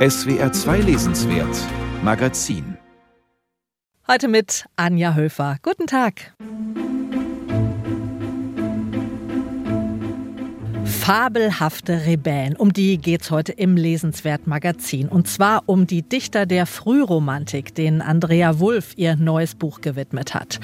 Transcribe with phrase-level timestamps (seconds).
[0.00, 1.54] SWR 2 Lesenswert
[2.02, 2.78] Magazin.
[4.08, 5.58] Heute mit Anja Höfer.
[5.60, 6.32] Guten Tag.
[11.00, 15.08] Fabelhafte Rebellen, um die geht's heute im Lesenswert Magazin.
[15.08, 20.60] Und zwar um die Dichter der Frühromantik, denen Andrea Wulff ihr neues Buch gewidmet hat.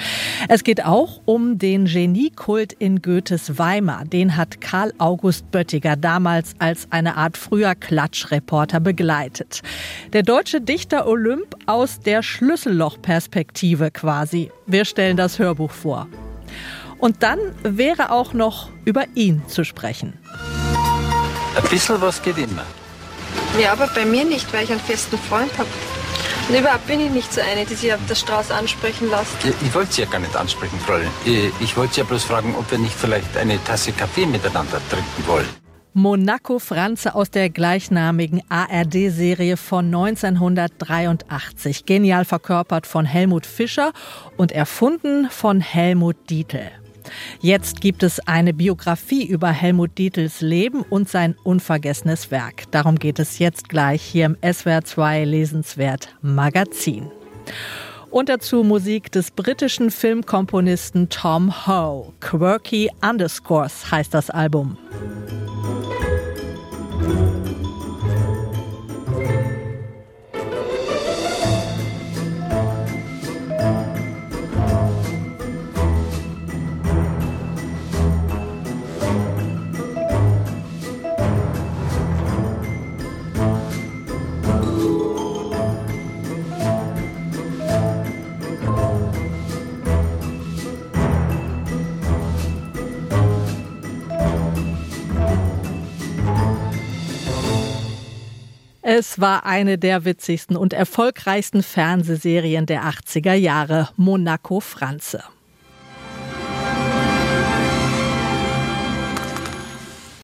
[0.49, 4.04] Es geht auch um den Geniekult in Goethes Weimar.
[4.04, 9.62] Den hat Karl August Böttiger damals als eine Art früher Klatschreporter begleitet.
[10.12, 14.53] Der deutsche Dichter Olymp aus der Schlüssellochperspektive quasi.
[14.67, 16.07] Wir stellen das Hörbuch vor.
[16.99, 20.14] Und dann wäre auch noch über ihn zu sprechen.
[21.57, 22.64] Ein bisschen was geht immer.
[23.61, 25.68] Ja, aber bei mir nicht, weil ich einen festen Freund habe.
[26.49, 29.32] Und überhaupt bin ich nicht so eine, die sich auf der Straße ansprechen lässt.
[29.43, 31.11] Ich, ich wollte Sie ja gar nicht ansprechen, Fräulein.
[31.25, 34.81] Ich, ich wollte Sie ja bloß fragen, ob wir nicht vielleicht eine Tasse Kaffee miteinander
[34.89, 35.48] trinken wollen.
[35.92, 41.87] Monaco Franze aus der gleichnamigen ARD-Serie von 1983.
[41.87, 43.92] Genial verkörpert von Helmut Fischer
[44.37, 46.70] und erfunden von Helmut Dietl.
[47.41, 52.71] Jetzt gibt es eine Biografie über Helmut Dietls Leben und sein unvergessenes Werk.
[52.71, 57.11] Darum geht es jetzt gleich hier im SWR 2 Lesenswert Magazin.
[58.11, 62.13] Und dazu Musik des britischen Filmkomponisten Tom Howe.
[62.21, 64.79] Quirky Underscores heißt das Album.
[98.98, 105.22] Es war eine der witzigsten und erfolgreichsten Fernsehserien der 80er Jahre, Monaco Franze.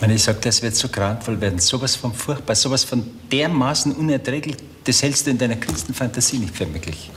[0.01, 4.57] Wenn ich sage, das wird so grauenvoll werden, sowas von furchtbar, sowas von dermaßen unerträglich,
[4.85, 7.11] das hältst du in deiner kühnsten Fantasie nicht für möglich.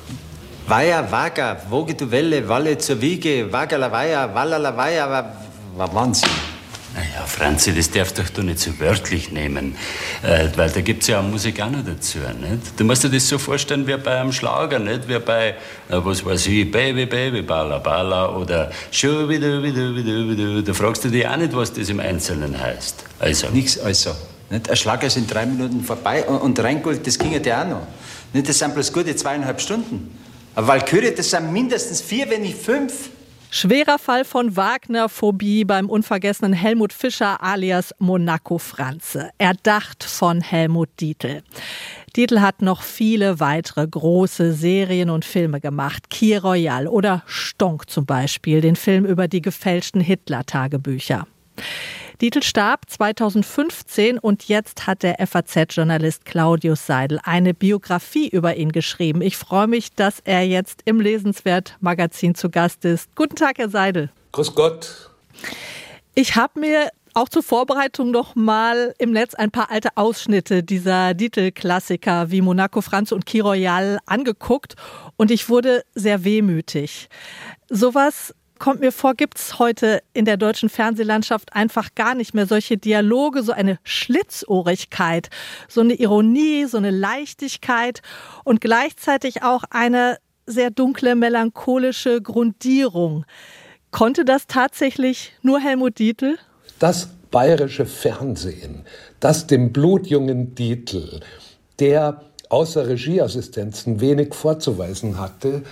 [0.68, 5.38] Weiher, Waga, woge du Welle, Walle zur Wiege, Wagala Weiher, Wallala Weiher,
[5.78, 6.55] Wahnsinn.
[6.96, 9.76] Naja, Franzi, das darfst doch du nicht so wörtlich nehmen,
[10.24, 12.20] äh, weil da gibt es ja auch Musik auch noch dazu.
[12.20, 12.80] Nicht?
[12.80, 15.10] Du musst dir das so vorstellen wie bei einem Schlager, nicht?
[15.10, 15.54] wie bei, äh,
[15.90, 20.62] was weiß ich, Baby, Baby, Bala, Bala oder Schubidu, Bidu, Bidu, Bidu.
[20.62, 23.04] Da fragst du dich auch nicht, was das im Einzelnen heißt.
[23.20, 23.50] Also.
[23.50, 24.12] Nichts also.
[24.50, 24.70] Nicht?
[24.70, 27.88] Ein Schlager ist in drei Minuten vorbei und, und Rheingold, das ginge dir auch noch.
[28.32, 28.48] Nicht?
[28.48, 30.18] Das sind bloß gute zweieinhalb Stunden.
[30.56, 33.10] Aber Walküre, das sind mindestens vier, wenn nicht fünf.
[33.58, 39.30] Schwerer Fall von Wagner-Phobie beim unvergessenen Helmut Fischer alias Monaco Franze.
[39.38, 41.42] Erdacht von Helmut Dietl.
[42.18, 46.10] Dietl hat noch viele weitere große Serien und Filme gemacht.
[46.10, 51.26] Key Royal oder Stonk zum Beispiel, den Film über die gefälschten Hitler-Tagebücher.
[52.22, 59.22] Dietl starb 2015 und jetzt hat der FAZ-Journalist Claudius Seidel eine Biografie über ihn geschrieben.
[59.22, 63.14] Ich freue mich, dass er jetzt im Lesenswert-Magazin zu Gast ist.
[63.16, 64.10] Guten Tag, Herr Seidel.
[64.32, 65.10] Grüß Gott.
[66.14, 71.14] Ich habe mir auch zur Vorbereitung noch mal im Netz ein paar alte Ausschnitte dieser
[71.14, 74.76] Dietl-Klassiker wie Monaco Franz und Key Royal angeguckt
[75.18, 77.10] und ich wurde sehr wehmütig.
[77.70, 82.48] Sowas kommt mir vor, gibt es heute in der deutschen Fernsehlandschaft einfach gar nicht mehr
[82.48, 85.30] solche Dialoge, so eine Schlitzohrigkeit,
[85.68, 88.02] so eine Ironie, so eine Leichtigkeit
[88.44, 93.26] und gleichzeitig auch eine sehr dunkle, melancholische Grundierung.
[93.92, 96.38] Konnte das tatsächlich nur Helmut Dietl?
[96.80, 98.86] Das bayerische Fernsehen,
[99.20, 101.22] das dem blutjungen Dietl,
[101.80, 105.64] der außer Regieassistenzen wenig vorzuweisen hatte,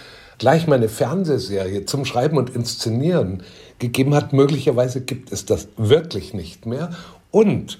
[0.44, 3.44] gleich mal eine Fernsehserie zum Schreiben und Inszenieren
[3.80, 4.34] gegeben hat.
[4.34, 6.90] Möglicherweise gibt es das wirklich nicht mehr.
[7.32, 7.80] Und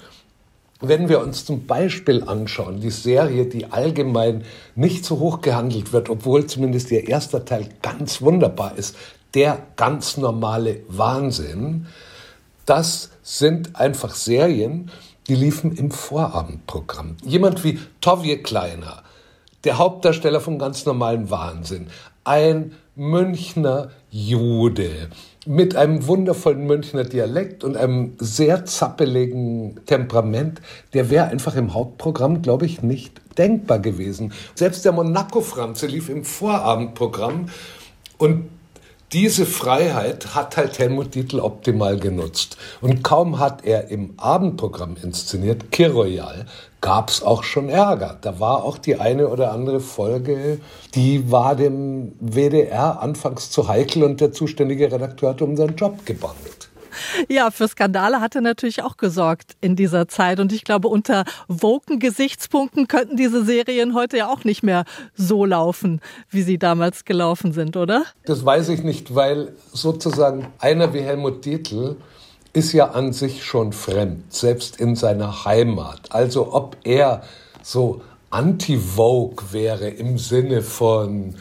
[0.80, 4.46] wenn wir uns zum Beispiel anschauen, die Serie, die allgemein
[4.76, 8.96] nicht so hoch gehandelt wird, obwohl zumindest ihr erster Teil ganz wunderbar ist,
[9.34, 11.88] der ganz normale Wahnsinn,
[12.66, 14.90] das sind einfach Serien,
[15.28, 17.18] die liefen im Vorabendprogramm.
[17.26, 19.04] Jemand wie Tovje Kleiner,
[19.66, 21.88] der Hauptdarsteller von ganz normalen Wahnsinn,
[22.24, 25.10] ein Münchner Jude
[25.46, 30.62] mit einem wundervollen Münchner Dialekt und einem sehr zappeligen Temperament,
[30.94, 34.32] der wäre einfach im Hauptprogramm, glaube ich, nicht denkbar gewesen.
[34.56, 37.48] Selbst der Monaco-Franze lief im Vorabendprogramm
[38.18, 38.50] und
[39.14, 42.58] diese Freiheit hat halt Helmut Dietl optimal genutzt.
[42.82, 46.48] Und kaum hat er im Abendprogramm inszeniert, Kiroyal,
[46.82, 48.18] gab es auch schon Ärger.
[48.20, 50.60] Da war auch die eine oder andere Folge,
[50.96, 56.06] die war dem WDR anfangs zu heikel und der zuständige Redakteur hat um seinen Job
[56.06, 56.70] gebandelt.
[57.30, 60.40] Ja, für Skandale hat er natürlich auch gesorgt in dieser Zeit.
[60.40, 64.86] Und ich glaube, unter woken Gesichtspunkten könnten diese Serien heute ja auch nicht mehr
[65.16, 68.04] so laufen, wie sie damals gelaufen sind, oder?
[68.26, 71.98] Das weiß ich nicht, weil sozusagen einer wie Helmut Dietl
[72.54, 76.12] ist ja an sich schon fremd, selbst in seiner Heimat.
[76.12, 77.24] Also ob er
[77.64, 81.36] so anti-Vogue wäre im Sinne von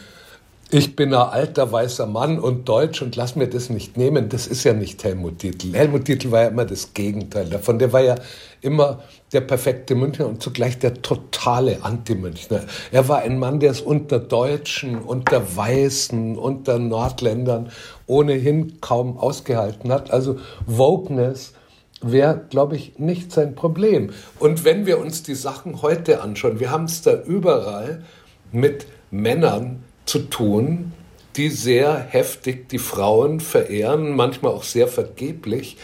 [0.75, 4.31] ich bin ein alter weißer Mann und deutsch und lass mir das nicht nehmen.
[4.31, 5.75] Das ist ja nicht Helmut Dietl.
[5.75, 7.79] Helmut Dietl war ja immer das Gegenteil davon.
[7.79, 8.15] Der war ja
[8.63, 9.01] immer
[9.33, 12.63] der perfekte Münchner und zugleich der totale Anti-Münchner.
[12.91, 17.71] Er war ein Mann, der es unter Deutschen, unter Weißen, unter Nordländern
[18.07, 20.11] ohnehin kaum ausgehalten hat.
[20.11, 21.53] Also Wokeness
[22.01, 24.11] wäre, glaube ich, nicht sein Problem.
[24.39, 28.05] Und wenn wir uns die Sachen heute anschauen, wir haben es da überall
[28.53, 30.93] mit Männern, zu tun,
[31.37, 35.79] die sehr heftig die Frauen verehren, manchmal auch sehr vergeblich,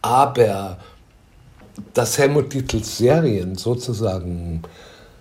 [0.00, 0.78] aber
[1.92, 4.62] dass Helmut Dietls Serien sozusagen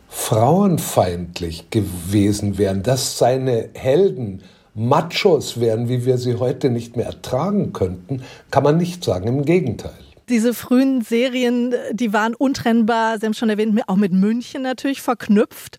[0.08, 4.44] frauenfeindlich gewesen wären, dass seine Helden
[4.76, 8.22] Machos wären, wie wir sie heute nicht mehr ertragen könnten,
[8.52, 9.28] kann man nicht sagen.
[9.28, 10.03] Im Gegenteil.
[10.30, 15.78] Diese frühen Serien, die waren untrennbar, Sie haben schon erwähnt, auch mit München natürlich verknüpft.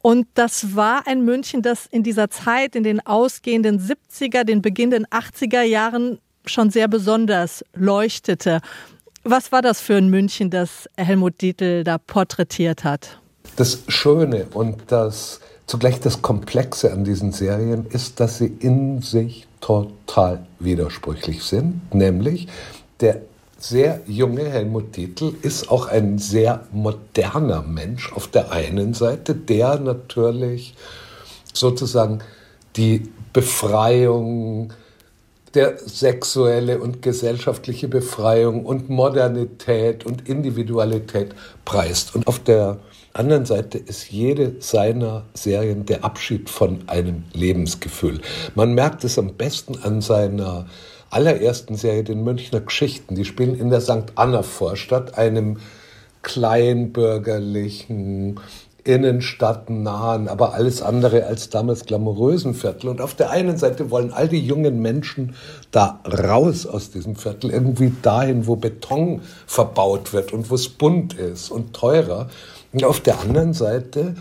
[0.00, 5.06] Und das war ein München, das in dieser Zeit, in den ausgehenden 70er, den beginnenden
[5.06, 8.60] 80er Jahren schon sehr besonders leuchtete.
[9.22, 13.18] Was war das für ein München, das Helmut Dietl da porträtiert hat?
[13.56, 19.46] Das Schöne und das zugleich das Komplexe an diesen Serien ist, dass sie in sich
[19.60, 21.94] total widersprüchlich sind.
[21.94, 22.48] Nämlich
[23.00, 23.22] der
[23.68, 29.78] sehr junge Helmut Dietl ist auch ein sehr moderner Mensch auf der einen Seite, der
[29.78, 30.74] natürlich
[31.52, 32.18] sozusagen
[32.76, 34.72] die Befreiung,
[35.54, 41.34] der sexuelle und gesellschaftliche Befreiung und Modernität und Individualität
[41.64, 42.14] preist.
[42.14, 42.78] Und auf der
[43.14, 48.20] anderen Seite ist jede seiner Serien der Abschied von einem Lebensgefühl.
[48.54, 50.66] Man merkt es am besten an seiner
[51.14, 53.14] allerersten Serie, den Münchner Geschichten.
[53.14, 54.12] Die spielen in der St.
[54.16, 55.60] Anna Vorstadt, einem
[56.22, 58.38] kleinbürgerlichen,
[58.84, 62.88] innenstadtnahen, aber alles andere als damals glamourösen Viertel.
[62.88, 65.34] Und auf der einen Seite wollen all die jungen Menschen
[65.70, 71.14] da raus aus diesem Viertel, irgendwie dahin, wo Beton verbaut wird und wo es bunt
[71.14, 72.28] ist und teurer.
[72.72, 74.14] Und auf der anderen Seite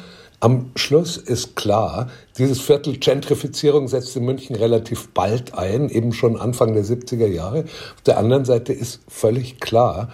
[0.43, 6.35] am Schluss ist klar, dieses Viertel Gentrifizierung setzt in München relativ bald ein, eben schon
[6.35, 7.63] Anfang der 70er Jahre.
[7.95, 10.09] Auf der anderen Seite ist völlig klar,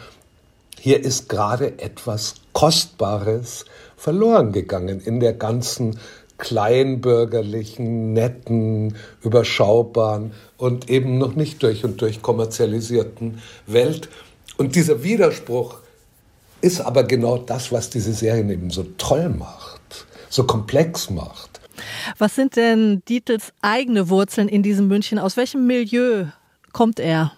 [0.80, 3.66] hier ist gerade etwas Kostbares
[3.98, 5.98] verloren gegangen in der ganzen
[6.38, 14.10] kleinbürgerlichen, netten, überschaubaren und eben noch nicht durch und durch kommerzialisierten Welt.
[14.58, 15.78] Und dieser Widerspruch
[16.62, 19.69] ist aber genau das, was diese Serien eben so toll macht
[20.30, 21.60] so komplex macht.
[22.18, 25.20] Was sind denn Dietels eigene Wurzeln in diesem München?
[25.20, 26.26] Aus welchem Milieu
[26.74, 27.32] kommt er?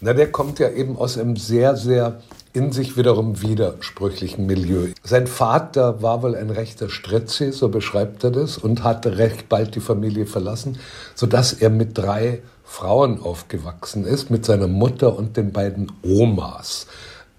[0.00, 2.20] Na, der kommt ja eben aus einem sehr, sehr
[2.52, 4.88] in sich wiederum widersprüchlichen Milieu.
[5.04, 9.74] Sein Vater war wohl ein rechter Stritzi, so beschreibt er das, und hatte recht bald
[9.76, 10.78] die Familie verlassen,
[11.14, 16.86] sodass er mit drei Frauen aufgewachsen ist, mit seiner Mutter und den beiden Omas,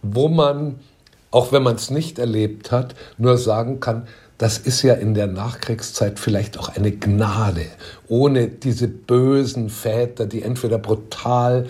[0.02, 0.80] wo man,
[1.30, 4.08] auch wenn man es nicht erlebt hat, nur sagen kann,
[4.42, 7.68] das ist ja in der Nachkriegszeit vielleicht auch eine Gnade,
[8.08, 11.68] ohne diese bösen Väter, die entweder brutal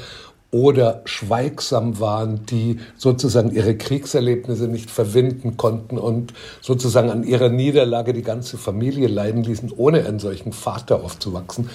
[0.51, 8.13] oder schweigsam waren, die sozusagen ihre Kriegserlebnisse nicht verwinden konnten und sozusagen an ihrer Niederlage
[8.13, 11.69] die ganze Familie leiden ließen, ohne einen solchen Vater aufzuwachsen,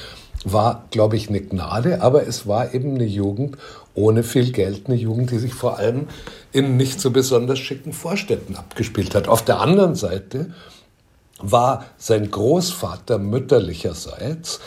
[0.46, 3.58] war, glaube ich, eine Gnade, aber es war eben eine Jugend
[3.94, 6.06] ohne viel Geld, eine Jugend, die sich vor allem
[6.52, 9.28] in nicht so besonders schicken Vorstädten abgespielt hat.
[9.28, 10.54] Auf der anderen Seite
[11.38, 14.60] war sein Großvater mütterlicherseits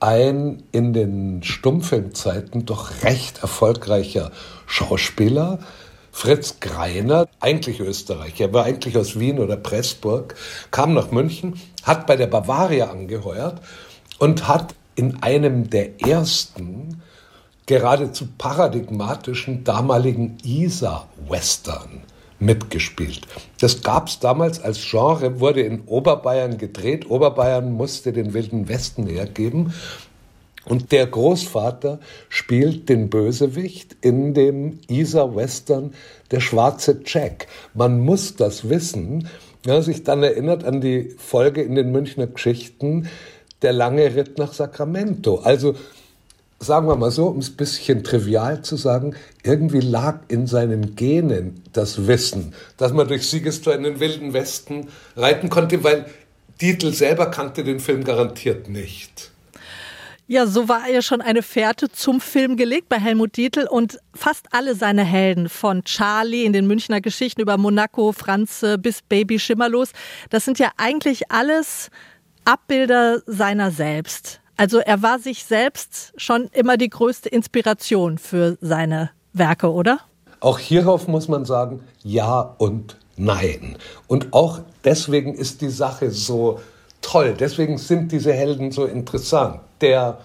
[0.00, 4.32] ein in den Stummfilmzeiten doch recht erfolgreicher
[4.66, 5.60] Schauspieler,
[6.10, 10.34] Fritz Greiner, eigentlich Österreicher, war eigentlich aus Wien oder Pressburg,
[10.70, 13.60] kam nach München, hat bei der Bavaria angeheuert
[14.18, 17.02] und hat in einem der ersten
[17.66, 22.02] geradezu paradigmatischen damaligen Isar-Western
[22.42, 23.22] mitgespielt.
[23.60, 27.08] Das gab es damals als Genre, wurde in Oberbayern gedreht.
[27.08, 29.72] Oberbayern musste den Wilden Westen hergeben.
[30.64, 35.92] Und der Großvater spielt den Bösewicht in dem Isar-Western
[36.30, 37.48] Der schwarze Jack.
[37.74, 39.28] Man muss das wissen.
[39.66, 43.08] Ja, sich dann erinnert an die Folge in den Münchner Geschichten,
[43.62, 45.36] der lange Ritt nach Sacramento.
[45.36, 45.74] Also
[46.62, 50.94] sagen wir mal so, um es ein bisschen trivial zu sagen, irgendwie lag in seinen
[50.94, 56.06] Genen das Wissen, dass man durch Siegestor in den Wilden Westen reiten konnte, weil
[56.60, 59.32] Dietl selber kannte den Film garantiert nicht.
[60.28, 64.46] Ja, so war ja schon eine Fährte zum Film gelegt bei Helmut Dietl und fast
[64.52, 69.90] alle seine Helden, von Charlie in den Münchner Geschichten über Monaco, Franze bis Baby Schimmerlos,
[70.30, 71.90] das sind ja eigentlich alles
[72.44, 74.41] Abbilder seiner selbst.
[74.62, 79.98] Also er war sich selbst schon immer die größte Inspiration für seine Werke, oder?
[80.38, 83.76] Auch hierauf muss man sagen, ja und nein.
[84.06, 86.60] Und auch deswegen ist die Sache so
[87.00, 87.34] toll.
[87.36, 89.58] Deswegen sind diese Helden so interessant.
[89.80, 90.18] Der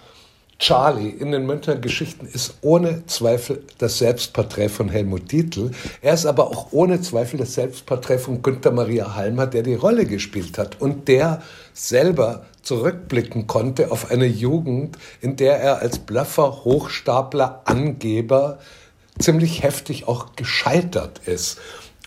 [0.60, 5.72] Charlie in den Münchner Geschichten ist ohne Zweifel das Selbstporträt von Helmut Dietl.
[6.04, 10.06] Er ist aber auch ohne Zweifel das Selbstporträt von Günther Maria Halmer, der die Rolle
[10.06, 11.42] gespielt hat und der
[11.74, 18.60] selber zurückblicken konnte auf eine Jugend, in der er als Bluffer, Hochstapler, Angeber
[19.18, 21.60] ziemlich heftig auch gescheitert ist.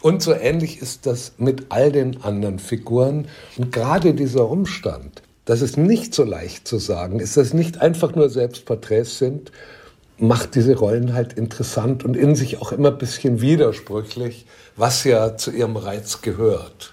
[0.02, 3.28] Und so ähnlich ist das mit all den anderen Figuren.
[3.56, 7.80] Und gerade dieser Umstand, dass es nicht so leicht zu sagen ist, dass es nicht
[7.80, 9.52] einfach nur Selbstporträts sind,
[10.18, 14.44] macht diese Rollen halt interessant und in sich auch immer ein bisschen widersprüchlich,
[14.76, 16.92] was ja zu ihrem Reiz gehört.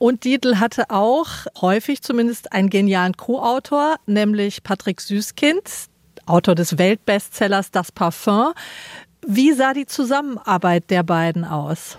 [0.00, 1.28] Und Dietl hatte auch
[1.60, 5.60] häufig zumindest einen genialen Co-Autor, nämlich Patrick Süßkind,
[6.24, 8.54] Autor des Weltbestsellers Das Parfum.
[9.26, 11.98] Wie sah die Zusammenarbeit der beiden aus?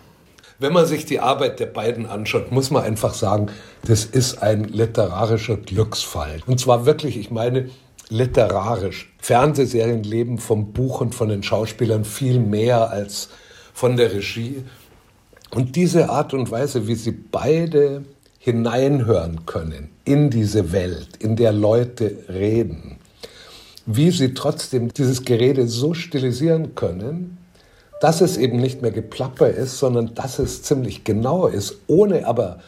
[0.58, 3.52] Wenn man sich die Arbeit der beiden anschaut, muss man einfach sagen,
[3.86, 6.42] das ist ein literarischer Glücksfall.
[6.48, 7.70] Und zwar wirklich, ich meine,
[8.10, 9.14] literarisch.
[9.20, 13.30] Fernsehserien leben vom Buch und von den Schauspielern viel mehr als
[13.76, 14.64] von der Regie.
[15.54, 18.04] Und diese Art und Weise, wie sie beide
[18.40, 22.98] hineinhören können in diese Welt, in der Leute reden,
[23.86, 27.38] wie sie trotzdem dieses Gerede so stilisieren können,
[28.00, 32.60] dass es eben nicht mehr Geplapper ist, sondern dass es ziemlich genau ist, ohne aber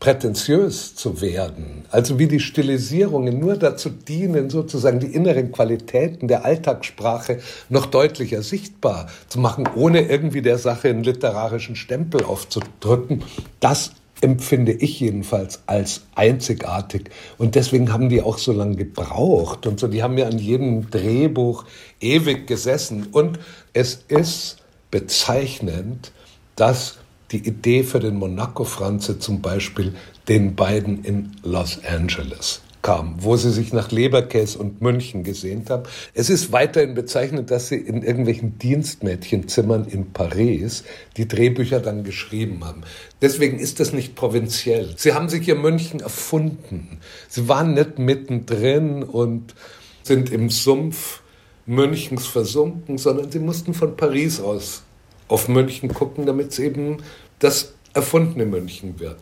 [0.00, 1.84] prätentiös zu werden.
[1.90, 8.42] Also wie die Stilisierungen nur dazu dienen, sozusagen die inneren Qualitäten der Alltagssprache noch deutlicher
[8.42, 13.22] sichtbar zu machen, ohne irgendwie der Sache einen literarischen Stempel aufzudrücken.
[13.60, 13.92] Das
[14.22, 17.10] empfinde ich jedenfalls als einzigartig.
[17.36, 19.66] Und deswegen haben die auch so lange gebraucht.
[19.66, 21.64] Und so, die haben ja an jedem Drehbuch
[22.00, 23.08] ewig gesessen.
[23.12, 23.38] Und
[23.74, 24.56] es ist
[24.90, 26.12] bezeichnend,
[26.56, 26.98] dass
[27.32, 29.94] die Idee für den Monaco-Franze zum Beispiel
[30.28, 35.82] den beiden in Los Angeles kam, wo sie sich nach Leberkäse und München gesehnt haben.
[36.14, 40.84] Es ist weiterhin bezeichnend, dass sie in irgendwelchen Dienstmädchenzimmern in Paris
[41.16, 42.82] die Drehbücher dann geschrieben haben.
[43.20, 44.94] Deswegen ist das nicht provinziell.
[44.96, 46.98] Sie haben sich ihr München erfunden.
[47.28, 49.54] Sie waren nicht mittendrin und
[50.02, 51.20] sind im Sumpf
[51.66, 54.82] Münchens versunken, sondern sie mussten von Paris aus
[55.30, 56.98] auf München gucken, damit es eben
[57.38, 59.18] das erfundene München wird.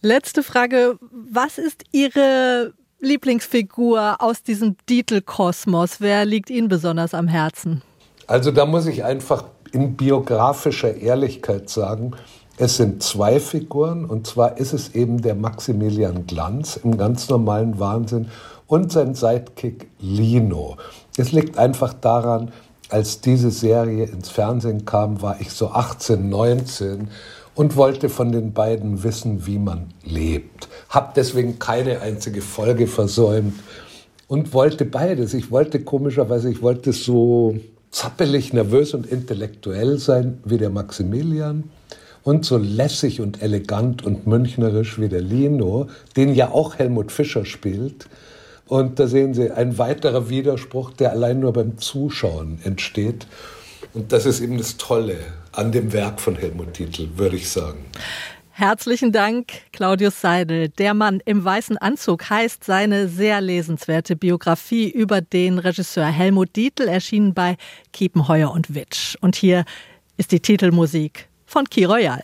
[0.00, 0.98] Letzte Frage.
[1.10, 6.00] Was ist Ihre Lieblingsfigur aus diesem Dietl-Kosmos?
[6.00, 7.82] Wer liegt Ihnen besonders am Herzen?
[8.26, 12.12] Also da muss ich einfach in biografischer Ehrlichkeit sagen,
[12.56, 17.80] es sind zwei Figuren und zwar ist es eben der Maximilian Glanz im ganz normalen
[17.80, 18.28] Wahnsinn
[18.66, 20.76] und sein Sidekick Lino.
[21.16, 22.52] Es liegt einfach daran,
[22.94, 27.08] als diese Serie ins Fernsehen kam, war ich so 18, 19
[27.56, 30.68] und wollte von den beiden wissen, wie man lebt.
[30.90, 33.54] Hab deswegen keine einzige Folge versäumt
[34.28, 35.34] und wollte beides.
[35.34, 37.56] Ich wollte komischerweise, ich wollte so
[37.90, 41.64] zappelig, nervös und intellektuell sein wie der Maximilian
[42.22, 47.44] und so lässig und elegant und münchnerisch wie der Lino, den ja auch Helmut Fischer
[47.44, 48.06] spielt.
[48.66, 53.26] Und da sehen Sie ein weiterer Widerspruch, der allein nur beim Zuschauen entsteht.
[53.92, 55.16] Und das ist eben das Tolle
[55.52, 57.84] an dem Werk von Helmut Titel, würde ich sagen.
[58.50, 60.68] Herzlichen Dank, Claudius Seidel.
[60.68, 66.86] Der Mann im weißen Anzug heißt seine sehr lesenswerte Biografie über den Regisseur Helmut Dietl,
[66.86, 67.56] erschienen bei
[67.92, 69.16] Kiepenheuer und Witsch.
[69.20, 69.64] Und hier
[70.16, 72.22] ist die Titelmusik von Key Royal.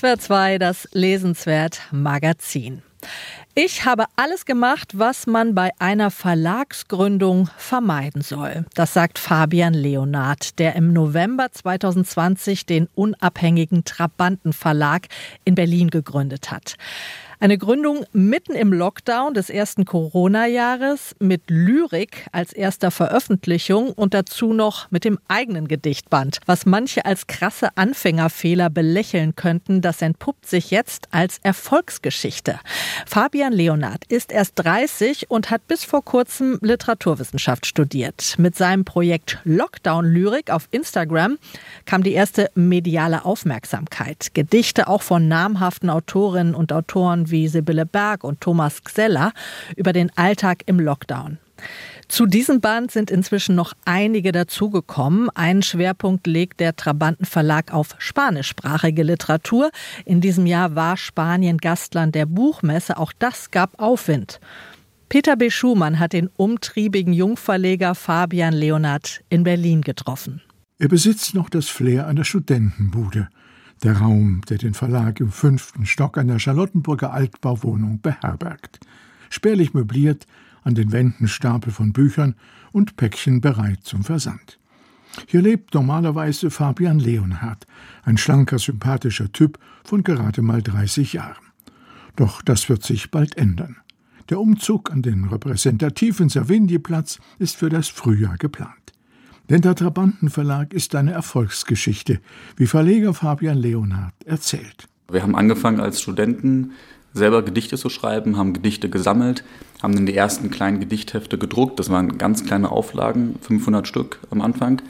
[0.00, 2.80] SWR 2, das Lesenswert Magazin.
[3.54, 8.64] Ich habe alles gemacht, was man bei einer Verlagsgründung vermeiden soll.
[8.74, 15.08] Das sagt Fabian Leonard, der im November 2020 den unabhängigen Trabanten Verlag
[15.44, 16.76] in Berlin gegründet hat.
[17.42, 24.52] Eine Gründung mitten im Lockdown des ersten Corona-Jahres mit Lyrik als erster Veröffentlichung und dazu
[24.52, 26.40] noch mit dem eigenen Gedichtband.
[26.44, 32.60] Was manche als krasse Anfängerfehler belächeln könnten, das entpuppt sich jetzt als Erfolgsgeschichte.
[33.06, 38.34] Fabian Leonard ist erst 30 und hat bis vor kurzem Literaturwissenschaft studiert.
[38.36, 41.38] Mit seinem Projekt Lockdown Lyrik auf Instagram
[41.86, 44.34] kam die erste mediale Aufmerksamkeit.
[44.34, 49.32] Gedichte auch von namhaften Autorinnen und Autoren wie Sibylle Berg und Thomas Xeller
[49.76, 51.38] über den Alltag im Lockdown.
[52.08, 55.30] Zu diesem Band sind inzwischen noch einige dazugekommen.
[55.30, 59.70] Einen Schwerpunkt legt der Trabanten Verlag auf spanischsprachige Literatur.
[60.04, 62.96] In diesem Jahr war Spanien Gastland der Buchmesse.
[62.96, 64.40] Auch das gab Aufwind.
[65.08, 65.50] Peter B.
[65.50, 70.42] Schumann hat den umtriebigen Jungverleger Fabian Leonard in Berlin getroffen.
[70.78, 73.28] Er besitzt noch das Flair einer Studentenbude
[73.82, 78.80] der Raum, der den Verlag im fünften Stock einer Charlottenburger Altbauwohnung beherbergt.
[79.30, 80.26] Spärlich möbliert,
[80.62, 82.34] an den Wänden Stapel von Büchern
[82.72, 84.58] und Päckchen bereit zum Versand.
[85.26, 87.66] Hier lebt normalerweise Fabian Leonhardt,
[88.04, 91.44] ein schlanker, sympathischer Typ von gerade mal 30 Jahren.
[92.16, 93.76] Doch das wird sich bald ändern.
[94.28, 98.79] Der Umzug an den repräsentativen Savigny-Platz ist für das Frühjahr geplant.
[99.50, 102.20] Denn der Trabantenverlag ist eine Erfolgsgeschichte,
[102.56, 104.86] wie Verleger Fabian Leonhardt erzählt.
[105.10, 106.70] Wir haben angefangen als Studenten
[107.14, 109.42] selber Gedichte zu schreiben, haben Gedichte gesammelt,
[109.82, 111.80] haben dann die ersten kleinen Gedichthefte gedruckt.
[111.80, 114.82] Das waren ganz kleine Auflagen, 500 Stück am Anfang.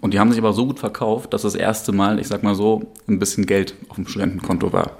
[0.00, 2.54] Und die haben sich aber so gut verkauft, dass das erste Mal, ich sag mal
[2.54, 4.92] so, ein bisschen Geld auf dem Studentenkonto war.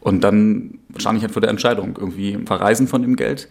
[0.00, 3.48] Und dann stand ich halt vor der Entscheidung, irgendwie verreisen von dem Geld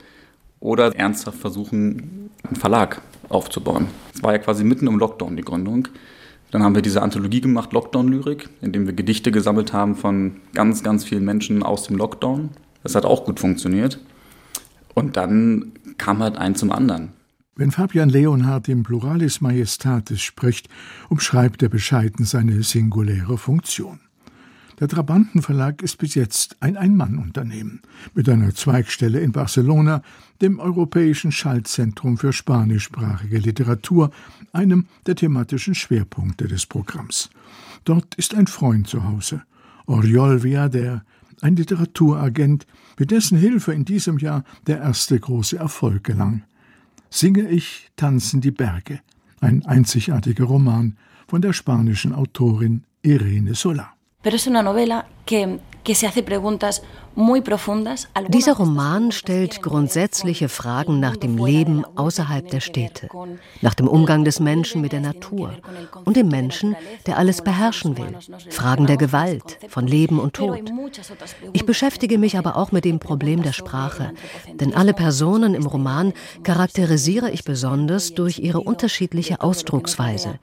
[0.59, 3.87] oder ernsthaft versuchen, einen Verlag aufzubauen.
[4.13, 5.87] Es war ja quasi mitten im Lockdown die Gründung.
[6.51, 10.83] Dann haben wir diese Anthologie gemacht, Lockdown-Lyrik, in dem wir Gedichte gesammelt haben von ganz,
[10.83, 12.49] ganz vielen Menschen aus dem Lockdown.
[12.83, 13.99] Das hat auch gut funktioniert.
[14.93, 17.13] Und dann kam halt ein zum anderen.
[17.55, 20.67] Wenn Fabian Leonhardt im Pluralis Majestatis spricht,
[21.09, 23.99] umschreibt er bescheiden seine singuläre Funktion.
[24.79, 27.81] Der Trabantenverlag ist bis jetzt ein Ein-Mann-Unternehmen
[28.15, 30.01] mit einer Zweigstelle in Barcelona,
[30.41, 34.11] dem Europäischen Schaltzentrum für spanischsprachige Literatur,
[34.51, 37.29] einem der thematischen Schwerpunkte des Programms.
[37.85, 39.43] Dort ist ein Freund zu Hause,
[39.85, 41.03] Oriol Viader,
[41.41, 42.65] ein Literaturagent,
[42.97, 46.43] mit dessen Hilfe in diesem Jahr der erste große Erfolg gelang.
[47.09, 48.99] Singe ich, tanzen die Berge,
[49.39, 53.93] ein einzigartiger Roman von der spanischen Autorin Irene Sola.
[54.21, 55.59] Pero es una novela que,
[58.29, 63.09] dieser Roman stellt grundsätzliche Fragen nach dem Leben außerhalb der Städte,
[63.61, 65.53] nach dem Umgang des Menschen mit der Natur
[66.05, 66.75] und dem Menschen,
[67.07, 68.17] der alles beherrschen will,
[68.49, 70.71] Fragen der Gewalt, von Leben und Tod.
[71.53, 74.13] Ich beschäftige mich aber auch mit dem Problem der Sprache,
[74.53, 76.13] denn alle Personen im Roman
[76.43, 80.39] charakterisiere ich besonders durch ihre unterschiedliche Ausdrucksweise.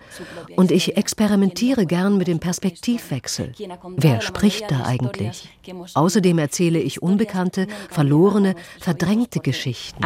[0.57, 3.53] Und ich experimentiere gern mit dem Perspektivwechsel.
[3.97, 5.28] Wer spricht da eigentlich?
[5.95, 10.03] Außerdem erzähle ich unbekannte, verlorene, verdrängte Geschichten.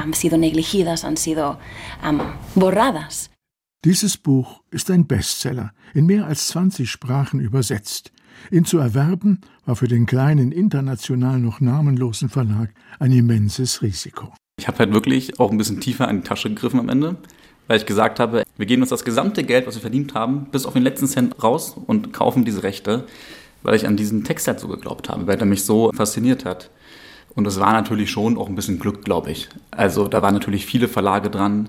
[3.84, 8.12] Dieses Buch ist ein Bestseller, in mehr als 20 Sprachen übersetzt.
[8.50, 14.32] Ihn zu erwerben war für den kleinen international noch namenlosen Verlag ein immenses Risiko.
[14.58, 17.16] Ich habe halt wirklich auch ein bisschen tiefer in die Tasche gegriffen am Ende,
[17.66, 20.66] weil ich gesagt habe, wir geben uns das gesamte Geld, was wir verdient haben, bis
[20.66, 23.06] auf den letzten Cent raus und kaufen diese Rechte
[23.62, 26.70] weil ich an diesen Text halt so geglaubt habe, weil er mich so fasziniert hat.
[27.34, 29.48] Und es war natürlich schon auch ein bisschen Glück, glaube ich.
[29.70, 31.68] Also da waren natürlich viele Verlage dran,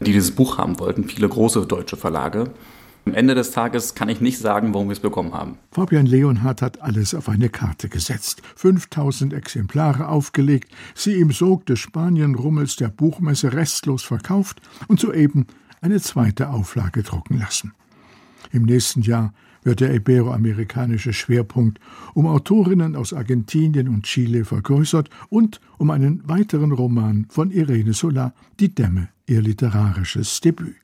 [0.00, 2.50] die dieses Buch haben wollten, viele große deutsche Verlage.
[3.06, 5.56] Am Ende des Tages kann ich nicht sagen, warum wir es bekommen haben.
[5.72, 8.42] Fabian Leonhardt hat alles auf eine Karte gesetzt.
[8.56, 15.46] 5000 Exemplare aufgelegt, sie im Sog des Spanienrummels der Buchmesse restlos verkauft und soeben
[15.80, 17.72] eine zweite Auflage drucken lassen.
[18.52, 19.32] Im nächsten Jahr
[19.62, 21.78] wird der iberoamerikanische Schwerpunkt
[22.14, 28.32] um Autorinnen aus Argentinien und Chile vergrößert und um einen weiteren Roman von Irene Sola,
[28.58, 30.76] Die Dämme, ihr literarisches Debüt.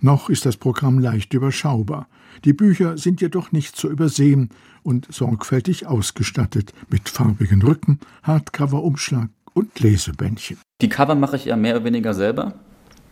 [0.00, 2.08] Noch ist das Programm leicht überschaubar.
[2.44, 4.50] Die Bücher sind jedoch nicht zu übersehen
[4.82, 10.58] und sorgfältig ausgestattet mit farbigen Rücken, Hardcover-Umschlag und Lesebändchen.
[10.80, 12.54] Die Cover mache ich ja mehr oder weniger selber.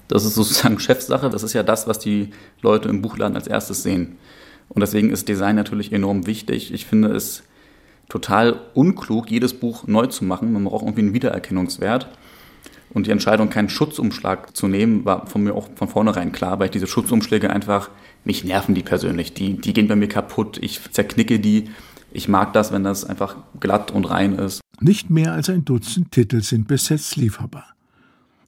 [0.09, 1.31] Das ist sozusagen Chefsache.
[1.31, 2.31] Das ist ja das, was die
[2.63, 4.17] Leute im Buchladen als erstes sehen.
[4.71, 6.73] Und deswegen ist Design natürlich enorm wichtig.
[6.73, 7.43] Ich finde es
[8.09, 10.53] total unklug, jedes Buch neu zu machen.
[10.53, 12.09] Man braucht irgendwie einen Wiedererkennungswert.
[12.93, 16.67] Und die Entscheidung, keinen Schutzumschlag zu nehmen, war von mir auch von vornherein klar, weil
[16.67, 17.91] ich diese Schutzumschläge einfach,
[18.25, 19.33] mich nerven die persönlich.
[19.35, 20.59] Die, die gehen bei mir kaputt.
[20.61, 21.71] Ich zerknicke die.
[22.13, 24.61] Ich mag das, wenn das einfach glatt und rein ist.
[24.81, 27.75] Nicht mehr als ein Dutzend Titel sind besetzt lieferbar.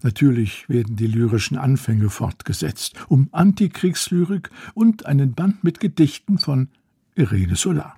[0.02, 6.68] Natürlich werden die lyrischen Anfänge fortgesetzt, um Antikriegslyrik und einen Band mit Gedichten von
[7.14, 7.96] Irene Solar.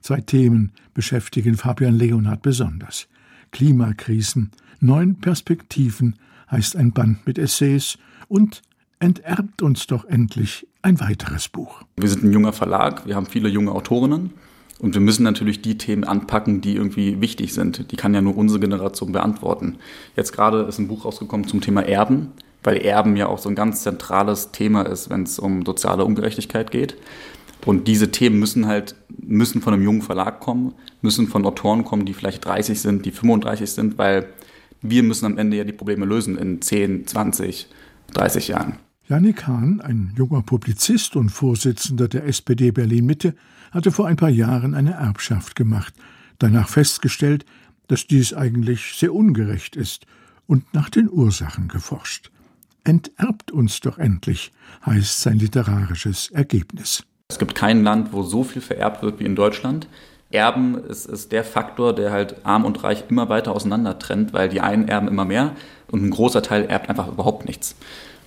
[0.00, 3.08] Zwei Themen beschäftigen Fabian Leonhard besonders.
[3.50, 4.50] Klimakrisen,
[4.80, 6.16] neun Perspektiven
[6.50, 8.62] heißt ein Band mit Essays und
[8.98, 11.82] enterbt uns doch endlich ein weiteres Buch.
[11.96, 14.30] Wir sind ein junger Verlag, wir haben viele junge Autorinnen
[14.82, 17.92] und wir müssen natürlich die Themen anpacken, die irgendwie wichtig sind.
[17.92, 19.78] Die kann ja nur unsere Generation beantworten.
[20.16, 22.32] Jetzt gerade ist ein Buch rausgekommen zum Thema Erben,
[22.64, 26.72] weil Erben ja auch so ein ganz zentrales Thema ist, wenn es um soziale Ungerechtigkeit
[26.72, 26.96] geht.
[27.64, 32.04] Und diese Themen müssen halt, müssen von einem jungen Verlag kommen, müssen von Autoren kommen,
[32.04, 34.26] die vielleicht 30 sind, die 35 sind, weil
[34.80, 37.68] wir müssen am Ende ja die Probleme lösen in 10, 20,
[38.14, 38.78] 30 Jahren.
[39.12, 43.34] Janik Hahn, ein junger Publizist und Vorsitzender der SPD Berlin-Mitte,
[43.70, 45.92] hatte vor ein paar Jahren eine Erbschaft gemacht,
[46.38, 47.44] danach festgestellt,
[47.88, 50.06] dass dies eigentlich sehr ungerecht ist
[50.46, 52.30] und nach den Ursachen geforscht.
[52.84, 54.50] Enterbt uns doch endlich,
[54.86, 57.04] heißt sein literarisches Ergebnis.
[57.28, 59.88] Es gibt kein Land, wo so viel vererbt wird wie in Deutschland.
[60.30, 64.48] Erben ist, ist der Faktor, der halt arm und reich immer weiter auseinander trennt, weil
[64.48, 65.54] die einen erben immer mehr
[65.90, 67.76] und ein großer Teil erbt einfach überhaupt nichts.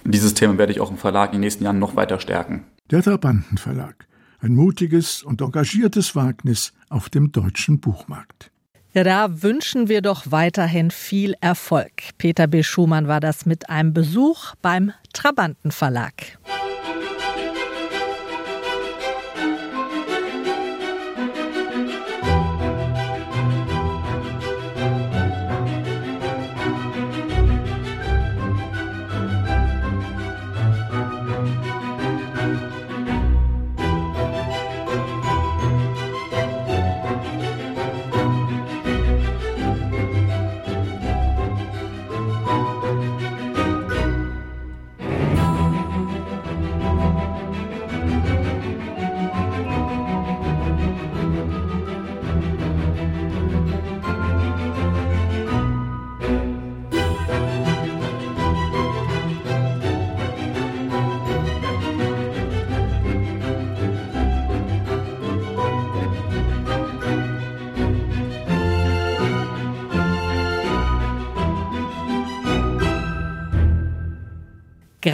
[0.06, 2.65] Dieses Thema werde ich auch im Verlag in den nächsten Jahren noch weiter stärken.
[2.91, 4.08] Der Trabantenverlag
[4.46, 8.52] ein mutiges und engagiertes Wagnis auf dem deutschen Buchmarkt.
[8.94, 11.91] Ja, da wünschen wir doch weiterhin viel Erfolg.
[12.18, 12.63] Peter B.
[12.63, 16.13] Schumann war das mit einem Besuch beim Trabantenverlag.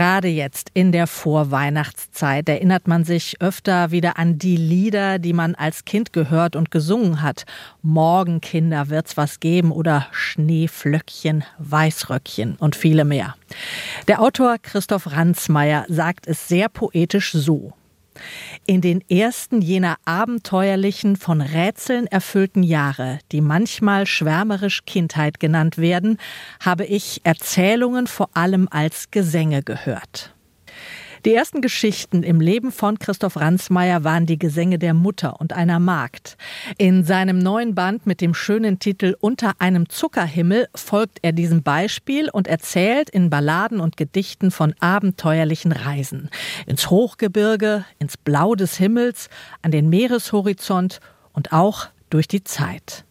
[0.02, 5.54] Gerade jetzt in der Vorweihnachtszeit erinnert man sich öfter wieder an die Lieder, die man
[5.54, 7.46] als Kind gehört und gesungen hat.
[7.84, 13.36] Morgen, Kinder, wird's was geben oder Schneeflöckchen, Weißröckchen und viele mehr.
[14.08, 17.74] Der Autor Christoph Ransmayr sagt es sehr poetisch so.
[18.66, 26.18] In den ersten jener abenteuerlichen, von Rätseln erfüllten Jahre, die manchmal schwärmerisch Kindheit genannt werden,
[26.60, 30.31] habe ich Erzählungen vor allem als Gesänge gehört.
[31.24, 35.80] Die ersten Geschichten im Leben von Christoph Ransmayr waren die Gesänge der Mutter und einer
[35.80, 36.36] Magd.
[36.80, 42.28] In seinem neuen Band mit dem schönen Titel Unter einem Zuckerhimmel folgt er diesem Beispiel
[42.32, 46.32] und erzählt in Balladen und Gedichten von abenteuerlichen Reisen.
[46.66, 49.30] Ins Hochgebirge, ins Blau des Himmels,
[49.62, 51.02] an den Meereshorizont
[51.34, 53.06] und auch durch die Zeit.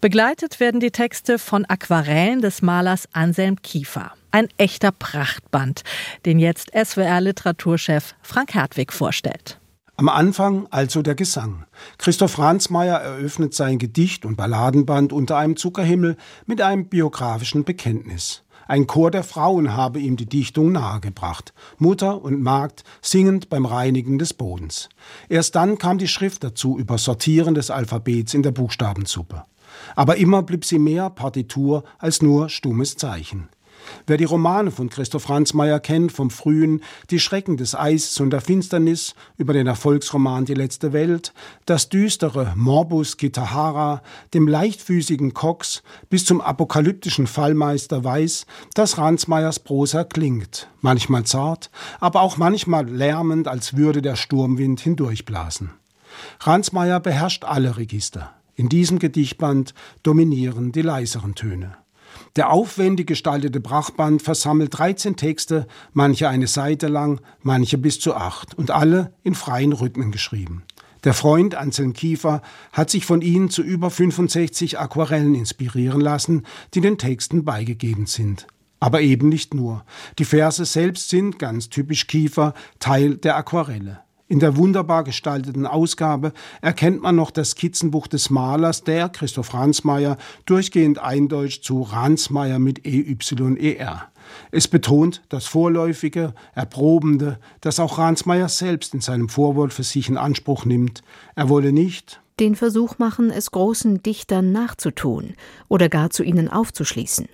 [0.00, 4.12] Begleitet werden die Texte von Aquarellen des Malers Anselm Kiefer.
[4.30, 5.82] Ein echter Prachtband,
[6.26, 9.60] den jetzt SWR-Literaturchef Frank Hertwig vorstellt.
[9.96, 11.66] Am Anfang also der Gesang.
[11.98, 18.43] Christoph Ransmayr eröffnet sein Gedicht- und Balladenband unter einem Zuckerhimmel mit einem biografischen Bekenntnis.
[18.66, 21.52] Ein Chor der Frauen habe ihm die Dichtung nahegebracht.
[21.78, 24.88] Mutter und Magd singend beim Reinigen des Bodens.
[25.28, 29.44] Erst dann kam die Schrift dazu über Sortieren des Alphabets in der Buchstabensuppe.
[29.96, 33.48] Aber immer blieb sie mehr Partitur als nur stummes Zeichen.
[34.06, 38.40] Wer die Romane von Christoph Ransmayr kennt, vom frühen Die Schrecken des Eis und der
[38.40, 41.32] Finsternis über den Erfolgsroman Die letzte Welt,
[41.66, 50.04] das düstere Morbus Kitahara, dem leichtfüßigen Cox bis zum apokalyptischen Fallmeister weiß, dass Ransmayrs Prosa
[50.04, 51.70] klingt, manchmal zart,
[52.00, 55.70] aber auch manchmal lärmend, als würde der Sturmwind hindurchblasen.
[56.40, 58.34] Ransmayr beherrscht alle Register.
[58.54, 61.76] In diesem Gedichtband dominieren die leiseren Töne.
[62.36, 68.58] Der aufwendig gestaltete Brachband versammelt 13 Texte, manche eine Seite lang, manche bis zu acht
[68.58, 70.64] und alle in freien Rhythmen geschrieben.
[71.04, 72.42] Der Freund Anselm Kiefer
[72.72, 78.48] hat sich von ihnen zu über 65 Aquarellen inspirieren lassen, die den Texten beigegeben sind.
[78.80, 79.84] Aber eben nicht nur.
[80.18, 84.03] Die Verse selbst sind, ganz typisch Kiefer, Teil der Aquarelle.
[84.26, 86.32] In der wunderbar gestalteten Ausgabe
[86.62, 92.86] erkennt man noch das Skizzenbuch des Malers, der, Christoph Ransmayr, durchgehend eindeutscht zu Ransmayr mit
[92.86, 94.08] EYER.
[94.50, 100.16] Es betont das Vorläufige, Erprobende, das auch Ransmayr selbst in seinem Vorwort für sich in
[100.16, 101.02] Anspruch nimmt.
[101.34, 105.34] Er wolle nicht den Versuch machen, es großen Dichtern nachzutun
[105.68, 107.28] oder gar zu ihnen aufzuschließen,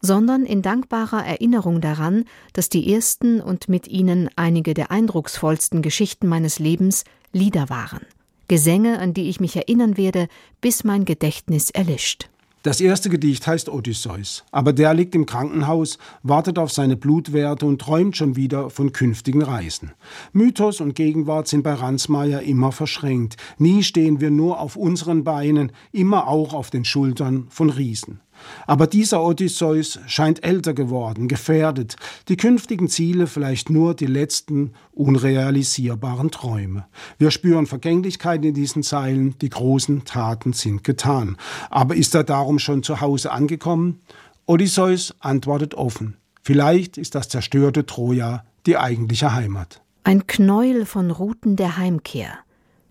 [0.00, 6.28] sondern in dankbarer Erinnerung daran, dass die ersten und mit ihnen einige der eindrucksvollsten Geschichten
[6.28, 8.00] meines Lebens Lieder waren.
[8.48, 10.28] Gesänge, an die ich mich erinnern werde,
[10.60, 12.28] bis mein Gedächtnis erlischt.
[12.66, 17.80] Das erste Gedicht heißt Odysseus, aber der liegt im Krankenhaus, wartet auf seine Blutwerte und
[17.80, 19.92] träumt schon wieder von künftigen Reisen.
[20.32, 23.36] Mythos und Gegenwart sind bei Ransmayr immer verschränkt.
[23.58, 28.18] Nie stehen wir nur auf unseren Beinen, immer auch auf den Schultern von Riesen.
[28.66, 31.96] Aber dieser Odysseus scheint älter geworden, gefährdet,
[32.28, 36.86] die künftigen Ziele vielleicht nur die letzten unrealisierbaren Träume.
[37.18, 41.36] Wir spüren Vergänglichkeit in diesen Zeilen, die großen Taten sind getan.
[41.70, 44.00] Aber ist er darum schon zu Hause angekommen?
[44.46, 46.16] Odysseus antwortet offen.
[46.42, 49.82] Vielleicht ist das zerstörte Troja die eigentliche Heimat.
[50.04, 52.38] Ein Knäuel von Routen der Heimkehr,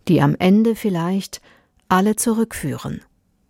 [0.08, 1.42] die am Ende vielleicht
[1.88, 3.02] alle zurückführen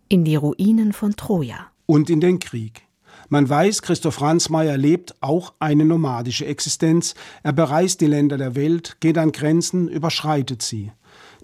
[0.08, 2.82] in die Ruinen von Troja und in den Krieg.
[3.28, 7.14] Man weiß, Christoph Ransmayr lebt auch eine nomadische Existenz.
[7.42, 10.92] Er bereist die Länder der Welt, geht an Grenzen, überschreitet sie.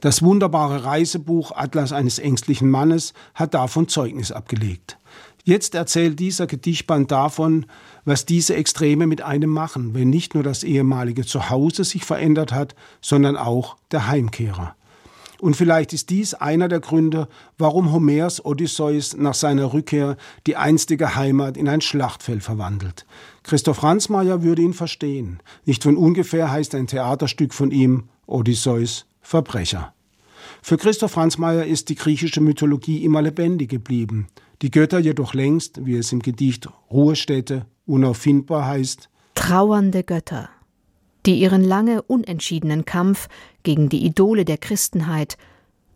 [0.01, 4.99] Das wunderbare Reisebuch Atlas eines ängstlichen Mannes hat davon Zeugnis abgelegt.
[5.45, 7.67] Jetzt erzählt dieser Gedichtband davon,
[8.05, 12.77] was diese Extreme mit einem machen, wenn nicht nur das ehemalige Zuhause sich verändert hat,
[13.01, 14.77] sondern auch der Heimkehrer.
[15.43, 17.27] Und vielleicht ist dies einer der Gründe,
[17.59, 23.07] warum Homers Odysseus nach seiner Rückkehr die einstige Heimat in ein Schlachtfeld verwandelt.
[23.43, 25.41] Christoph Ransmayr würde ihn verstehen.
[25.65, 29.93] Nicht von ungefähr heißt ein Theaterstück von ihm Odysseus Verbrecher.
[30.63, 34.29] Für Christoph Ransmayr ist die griechische Mythologie immer lebendig geblieben,
[34.63, 40.51] die Götter jedoch längst, wie es im Gedicht Ruhestätte unauffindbar heißt, trauernde Götter
[41.27, 43.29] die ihren lange unentschiedenen Kampf
[43.63, 45.37] gegen die Idole der Christenheit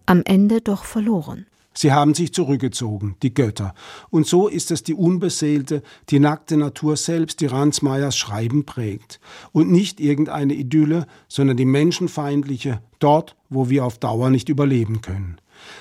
[0.07, 1.47] am Ende doch verloren.
[1.75, 3.75] Sie haben sich zurückgezogen, die Götter.
[4.09, 9.21] Und so ist es die unbeseelte, die nackte Natur selbst, die Ransmayers Schreiben prägt.
[9.53, 15.37] Und nicht irgendeine Idylle, sondern die menschenfeindliche, dort, wo wir auf Dauer nicht überleben können.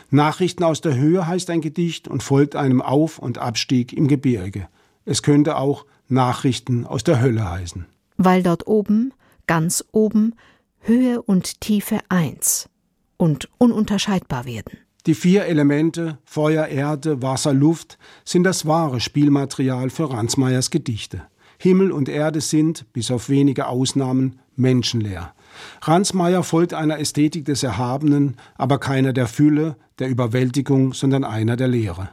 [0.09, 4.67] Nachrichten aus der Höhe heißt ein Gedicht und folgt einem Auf- und Abstieg im Gebirge.
[5.05, 7.85] Es könnte auch Nachrichten aus der Hölle heißen.
[8.17, 9.13] Weil dort oben
[9.47, 10.35] ganz oben
[10.79, 12.69] Höhe und Tiefe eins
[13.17, 14.77] und ununterscheidbar werden.
[15.05, 21.21] Die vier Elemente Feuer, Erde, Wasser, Luft sind das wahre Spielmaterial für Ransmayers Gedichte.
[21.59, 25.33] Himmel und Erde sind, bis auf wenige Ausnahmen, menschenleer.
[25.81, 31.67] Ransmayer folgt einer Ästhetik des Erhabenen, aber keiner der Fülle, der Überwältigung, sondern einer der
[31.67, 32.09] Lehre.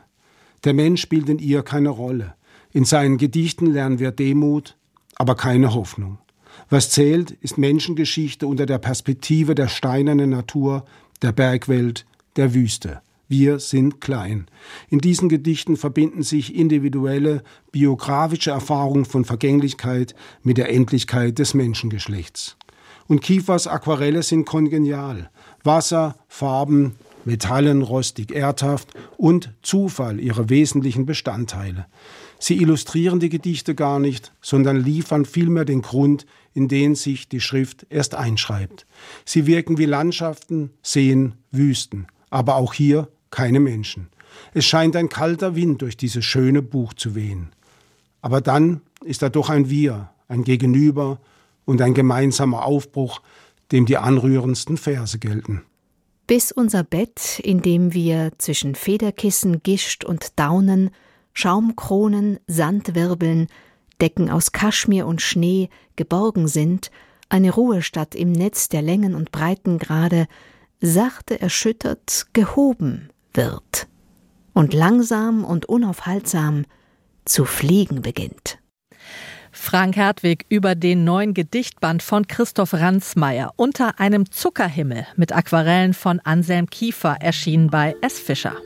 [0.64, 2.34] Der Mensch spielt in ihr keine Rolle.
[2.70, 4.76] In seinen Gedichten lernen wir Demut,
[5.16, 6.18] aber keine Hoffnung.
[6.72, 10.86] Was zählt, ist Menschengeschichte unter der Perspektive der steinernen Natur,
[11.20, 12.06] der Bergwelt,
[12.36, 13.02] der Wüste.
[13.28, 14.46] Wir sind klein.
[14.88, 22.56] In diesen Gedichten verbinden sich individuelle, biografische Erfahrungen von Vergänglichkeit mit der Endlichkeit des Menschengeschlechts.
[23.06, 25.28] Und Kiefers Aquarelle sind kongenial.
[25.64, 26.94] Wasser, Farben,
[27.26, 31.84] Metallen, rostig, erdhaft und Zufall ihre wesentlichen Bestandteile.
[32.38, 37.40] Sie illustrieren die Gedichte gar nicht, sondern liefern vielmehr den Grund, in den sich die
[37.40, 38.86] Schrift erst einschreibt.
[39.24, 44.08] Sie wirken wie Landschaften, Seen, Wüsten, aber auch hier keine Menschen.
[44.54, 47.50] Es scheint ein kalter Wind durch dieses schöne Buch zu wehen.
[48.20, 51.20] Aber dann ist da doch ein Wir, ein Gegenüber
[51.64, 53.20] und ein gemeinsamer Aufbruch,
[53.72, 55.62] dem die anrührendsten Verse gelten.
[56.26, 60.90] Bis unser Bett, in dem wir zwischen Federkissen, Gischt und Daunen
[61.34, 63.48] Schaumkronen, Sandwirbeln,
[64.02, 66.90] Decken aus Kaschmir und Schnee geborgen sind,
[67.28, 70.26] eine Ruhestatt im Netz der Längen und Breitengrade
[70.80, 73.86] sachte erschüttert gehoben wird
[74.52, 76.66] und langsam und unaufhaltsam
[77.24, 78.58] zu fliegen beginnt.
[79.52, 86.20] Frank Hertwig über den neuen Gedichtband von Christoph Ransmayr unter einem Zuckerhimmel mit Aquarellen von
[86.20, 88.18] Anselm Kiefer erschienen bei S.
[88.18, 88.56] Fischer.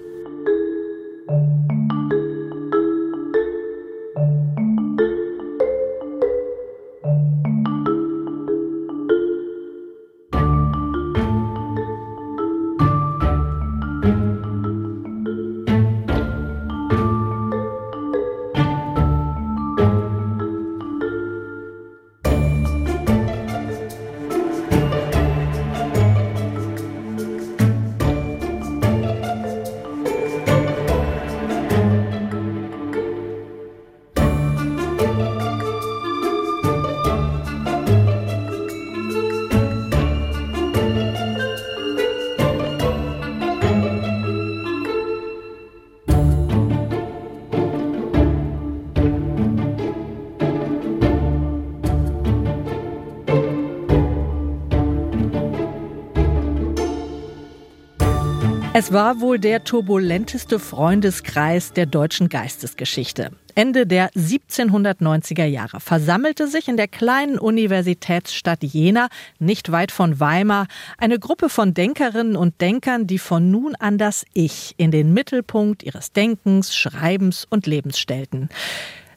[58.87, 63.33] Es war wohl der turbulenteste Freundeskreis der deutschen Geistesgeschichte.
[63.57, 69.09] Ende der 1790er Jahre versammelte sich in der kleinen Universitätsstadt Jena,
[69.41, 70.69] nicht weit von Weimar,
[70.99, 75.83] eine Gruppe von Denkerinnen und Denkern, die von nun an das Ich in den Mittelpunkt
[75.83, 78.51] ihres Denkens, Schreibens und Lebens stellten.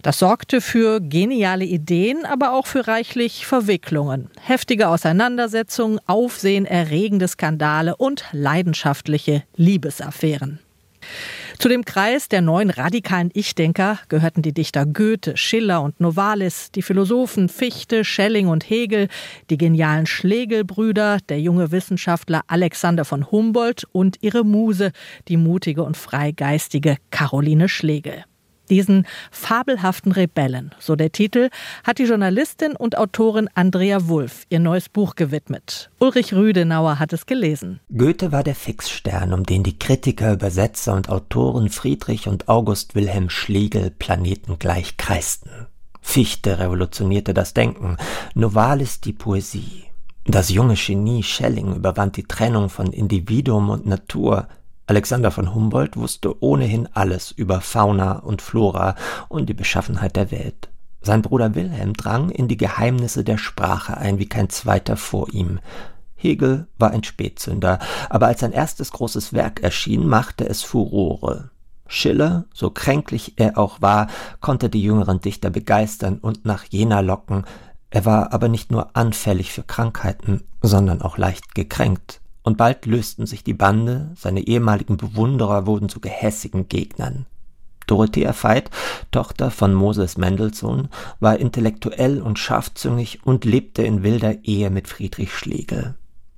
[0.01, 8.23] Das sorgte für geniale Ideen, aber auch für reichlich Verwicklungen, heftige Auseinandersetzungen, aufsehenerregende Skandale und
[8.31, 10.59] leidenschaftliche Liebesaffären.
[11.57, 16.81] Zu dem Kreis der neuen radikalen Ich-Denker gehörten die Dichter Goethe, Schiller und Novalis, die
[16.81, 19.09] Philosophen Fichte, Schelling und Hegel,
[19.49, 24.93] die genialen Schlegelbrüder, der junge Wissenschaftler Alexander von Humboldt und ihre Muse,
[25.27, 28.23] die mutige und freigeistige Caroline Schlegel.
[28.69, 31.49] Diesen fabelhaften Rebellen, so der Titel,
[31.83, 35.89] hat die Journalistin und Autorin Andrea Wulff ihr neues Buch gewidmet.
[35.99, 37.79] Ulrich Rüdenauer hat es gelesen.
[37.95, 43.29] Goethe war der Fixstern, um den die Kritiker, Übersetzer und Autoren Friedrich und August Wilhelm
[43.29, 45.67] Schlegel planetengleich kreisten.
[46.01, 47.97] Fichte revolutionierte das Denken,
[48.33, 49.85] Novalis die Poesie.
[50.25, 54.47] Das junge Genie Schelling überwand die Trennung von Individuum und Natur,
[54.89, 58.95] Alexander von Humboldt wusste ohnehin alles über Fauna und Flora
[59.27, 60.69] und die Beschaffenheit der Welt.
[61.01, 65.59] Sein Bruder Wilhelm drang in die Geheimnisse der Sprache ein wie kein zweiter vor ihm.
[66.15, 67.77] Hegel war ein Spätzünder,
[68.09, 71.51] aber als sein erstes großes Werk erschien, machte es Furore.
[71.85, 74.07] Schiller, so kränklich er auch war,
[74.41, 77.45] konnte die jüngeren Dichter begeistern und nach Jena locken,
[77.91, 83.25] er war aber nicht nur anfällig für Krankheiten, sondern auch leicht gekränkt und bald lösten
[83.25, 87.25] sich die Bande, seine ehemaligen Bewunderer wurden zu gehässigen Gegnern.
[87.87, 88.69] Dorothea Veit,
[89.11, 95.33] Tochter von Moses Mendelssohn, war intellektuell und scharfzüngig und lebte in wilder Ehe mit Friedrich
[95.33, 95.95] Schlegel.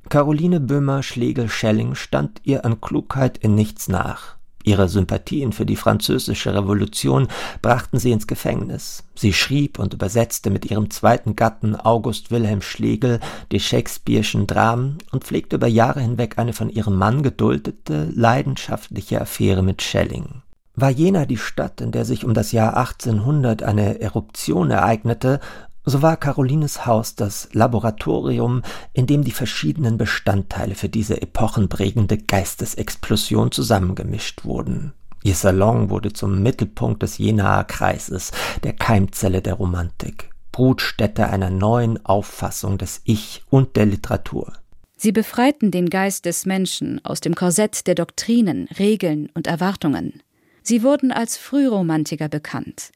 [0.09, 4.37] Caroline Böhmer Schlegel-Schelling stand ihr an Klugheit in nichts nach.
[4.63, 7.27] Ihre Sympathien für die französische Revolution
[7.61, 9.03] brachten sie ins Gefängnis.
[9.15, 13.19] Sie schrieb und übersetzte mit ihrem zweiten Gatten August Wilhelm Schlegel
[13.51, 19.63] die Shakespeare'schen Dramen und pflegte über Jahre hinweg eine von ihrem Mann geduldete, leidenschaftliche Affäre
[19.63, 20.41] mit Schelling.
[20.73, 25.41] War Jena die Stadt, in der sich um das Jahr 1800 eine Eruption ereignete,
[25.85, 28.61] so war Carolines Haus das Laboratorium,
[28.93, 34.93] in dem die verschiedenen Bestandteile für diese epochenprägende Geistesexplosion zusammengemischt wurden.
[35.23, 38.31] Ihr Salon wurde zum Mittelpunkt des Jenaer Kreises,
[38.63, 44.53] der Keimzelle der Romantik, Brutstätte einer neuen Auffassung des Ich und der Literatur.
[44.97, 50.21] Sie befreiten den Geist des Menschen aus dem Korsett der Doktrinen, Regeln und Erwartungen.
[50.63, 52.91] Sie wurden als Frühromantiker bekannt.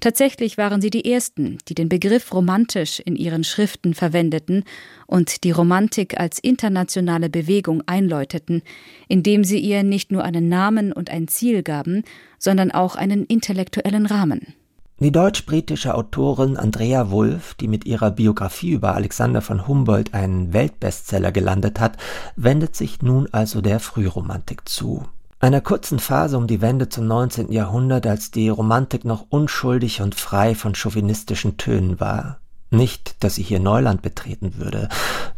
[0.00, 4.64] Tatsächlich waren sie die ersten, die den Begriff romantisch in ihren Schriften verwendeten
[5.06, 8.62] und die Romantik als internationale Bewegung einläuteten,
[9.08, 12.04] indem sie ihr nicht nur einen Namen und ein Ziel gaben,
[12.38, 14.54] sondern auch einen intellektuellen Rahmen.
[15.02, 21.32] Die deutsch-britische Autorin Andrea Wulff, die mit ihrer Biografie über Alexander von Humboldt einen Weltbestseller
[21.32, 21.96] gelandet hat,
[22.36, 25.06] wendet sich nun also der Frühromantik zu
[25.40, 27.50] einer kurzen Phase um die Wende zum 19.
[27.50, 32.40] Jahrhundert, als die Romantik noch unschuldig und frei von chauvinistischen Tönen war.
[32.70, 34.88] Nicht, dass sie hier Neuland betreten würde.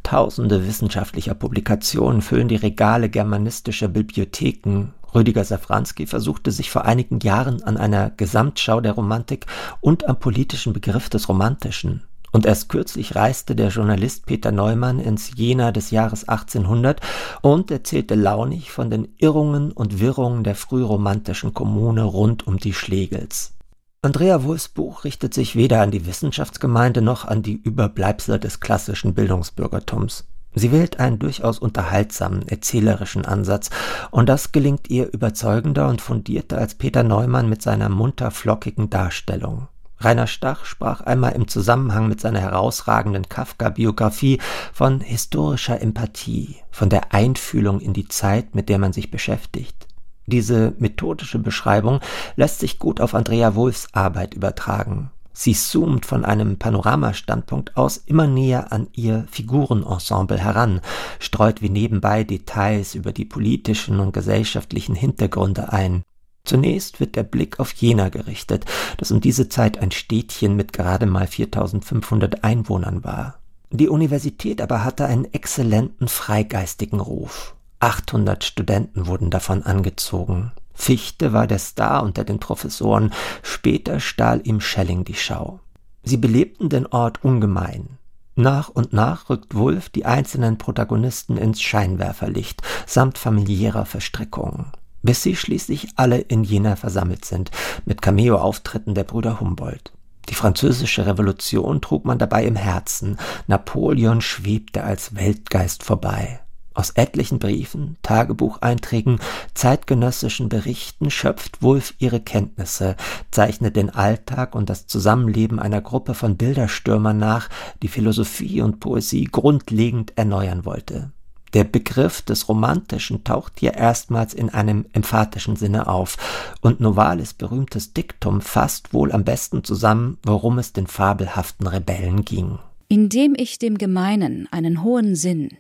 [0.03, 4.88] Tausende wissenschaftlicher Publikationen füllen die Regale germanistischer Bibliotheken.
[5.14, 9.46] Rüdiger Safranski versuchte sich vor einigen Jahren an einer Gesamtschau der Romantik
[9.80, 12.03] und am politischen Begriff des Romantischen.
[12.33, 17.01] Und erst kürzlich reiste der Journalist Peter Neumann ins Jena des Jahres 1800
[17.43, 23.53] und erzählte launig von den Irrungen und Wirrungen der frühromantischen Kommune rund um die Schlegels.
[24.01, 29.14] Andrea Wulfs Buch richtet sich weder an die Wissenschaftsgemeinde noch an die Überbleibsel des klassischen
[29.14, 30.26] Bildungsbürgertums.
[30.55, 33.70] Sie wählt einen durchaus unterhaltsamen, erzählerischen Ansatz,
[34.11, 39.68] und das gelingt ihr überzeugender und fundierter als Peter Neumann mit seiner munter flockigen Darstellung.
[40.05, 44.40] Rainer Stach sprach einmal im Zusammenhang mit seiner herausragenden Kafka-Biografie
[44.72, 49.86] von historischer Empathie, von der Einfühlung in die Zeit, mit der man sich beschäftigt.
[50.26, 52.00] Diese methodische Beschreibung
[52.36, 55.11] lässt sich gut auf Andrea Wulfs Arbeit übertragen.
[55.32, 60.80] Sie zoomt von einem Panoramastandpunkt aus immer näher an ihr Figurenensemble heran,
[61.18, 66.05] streut wie nebenbei Details über die politischen und gesellschaftlichen Hintergründe ein.
[66.45, 68.64] Zunächst wird der Blick auf Jena gerichtet,
[68.97, 73.38] das um diese Zeit ein Städtchen mit gerade mal 4500 Einwohnern war.
[73.70, 77.55] Die Universität aber hatte einen exzellenten freigeistigen Ruf.
[77.80, 80.53] 800 Studenten wurden davon angezogen.
[80.74, 83.12] Fichte war der Star unter den Professoren,
[83.43, 85.61] später stahl ihm Schelling die Schau.
[86.03, 87.99] Sie belebten den Ort ungemein.
[88.34, 94.72] Nach und nach rückt Wulf die einzelnen Protagonisten ins Scheinwerferlicht samt familiärer Verstrickungen,
[95.03, 97.50] bis sie schließlich alle in Jena versammelt sind,
[97.84, 99.92] mit Cameo-Auftritten der Brüder Humboldt.
[100.28, 106.40] Die französische Revolution trug man dabei im Herzen, Napoleon schwebte als Weltgeist vorbei.
[106.74, 109.20] Aus etlichen Briefen, Tagebucheinträgen,
[109.53, 112.96] zeitgenössischen Berichten schöpft Wulf ihre Kenntnisse,
[113.30, 117.50] zeichnet den Alltag und das Zusammenleben einer Gruppe von Bilderstürmern nach,
[117.82, 121.12] die Philosophie und Poesie grundlegend erneuern wollte.
[121.55, 126.16] Der Begriff des Romantischen taucht hier erstmals in einem emphatischen Sinne auf,
[126.62, 132.59] und Novalis berühmtes Diktum fasst wohl am besten zusammen, worum es den fabelhaften Rebellen ging.
[132.88, 135.50] Indem ich dem Gemeinen einen hohen Sinn,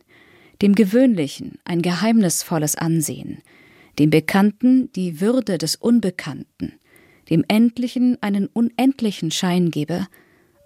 [0.62, 3.42] dem Gewöhnlichen ein geheimnisvolles Ansehen,
[3.98, 6.72] dem Bekannten die Würde des Unbekannten,
[7.28, 10.06] dem Endlichen einen unendlichen Schein gebe,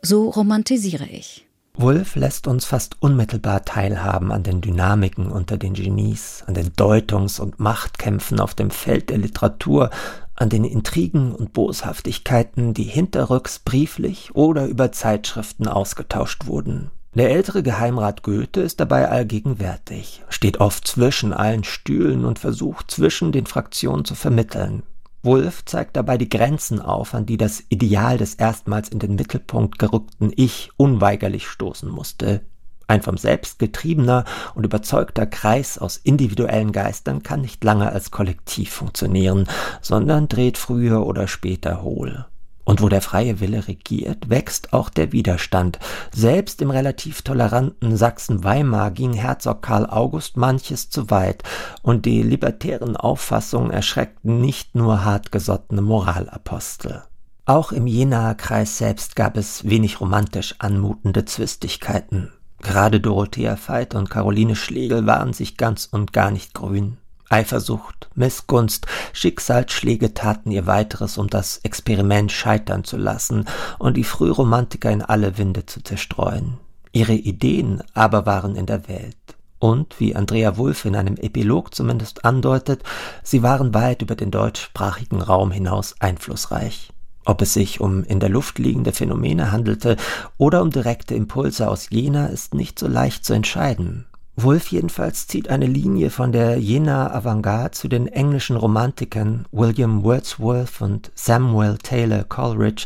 [0.03, 1.46] so romantisiere ich.
[1.79, 7.39] Wolf lässt uns fast unmittelbar teilhaben an den Dynamiken unter den Genies, an den Deutungs-
[7.39, 9.91] und Machtkämpfen auf dem Feld der Literatur,
[10.35, 16.91] an den Intrigen und Boshaftigkeiten, die hinterrücks brieflich oder über Zeitschriften ausgetauscht wurden.
[17.13, 23.33] Der ältere Geheimrat Goethe ist dabei allgegenwärtig, steht oft zwischen allen Stühlen und versucht zwischen
[23.33, 24.83] den Fraktionen zu vermitteln.
[25.23, 29.79] Wulff zeigt dabei die Grenzen auf, an die das Ideal des erstmals in den Mittelpunkt
[29.79, 32.43] gerückten Ich unweigerlich stoßen musste.
[32.89, 38.71] Ein vom Selbst getriebener und überzeugter Kreis aus individuellen Geistern kann nicht lange als Kollektiv
[38.73, 39.49] funktionieren,
[39.83, 42.27] sondern dreht früher oder später hohl.
[42.67, 45.79] Und wo der freie Wille regiert, wächst auch der Widerstand.
[46.13, 51.45] Selbst im relativ toleranten Sachsen-Weimar ging Herzog Karl August manches zu weit,
[51.83, 57.05] und die libertären Auffassungen erschreckten nicht nur hartgesottene Moralapostel.
[57.45, 62.33] Auch im Jenaer Kreis selbst gab es wenig romantisch anmutende Zwistigkeiten.
[62.61, 66.97] Gerade Dorothea Veit und Caroline Schlegel waren sich ganz und gar nicht grün.
[67.29, 73.47] Eifersucht, Missgunst, Schicksalsschläge taten ihr weiteres, um das Experiment scheitern zu lassen
[73.79, 76.59] und die Frühromantiker in alle Winde zu zerstreuen.
[76.93, 79.17] Ihre Ideen aber waren in der Welt.
[79.59, 82.83] Und, wie Andrea Wulff in einem Epilog zumindest andeutet,
[83.23, 86.93] sie waren weit über den deutschsprachigen Raum hinaus einflussreich.
[87.25, 89.97] Ob es sich um in der Luft liegende Phänomene handelte
[90.39, 94.07] oder um direkte Impulse aus Jena, ist nicht so leicht zu entscheiden.
[94.39, 100.83] Wolf jedenfalls zieht eine Linie von der Jenaer Avantgarde zu den englischen Romantikern William Wordsworth
[100.83, 102.85] und Samuel Taylor Coleridge,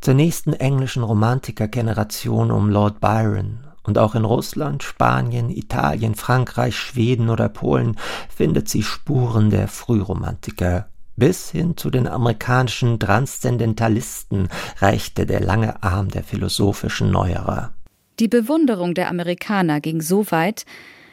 [0.00, 3.58] zur nächsten englischen Romantikergeneration um Lord Byron.
[3.82, 7.96] Und auch in Russland, Spanien, Italien, Frankreich, Schweden oder Polen
[8.28, 10.86] findet sie Spuren der Frühromantiker.
[11.16, 14.48] Bis hin zu den amerikanischen Transzendentalisten
[14.78, 17.72] reichte der lange Arm der philosophischen Neuerer.
[18.18, 20.64] Die Bewunderung der Amerikaner ging so weit,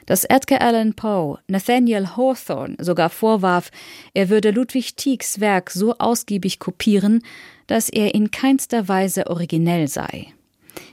[0.05, 3.69] dass Edgar Allan Poe Nathaniel Hawthorne sogar vorwarf,
[4.13, 7.21] er würde Ludwig Tiegs Werk so ausgiebig kopieren,
[7.67, 10.33] dass er in keinster Weise originell sei.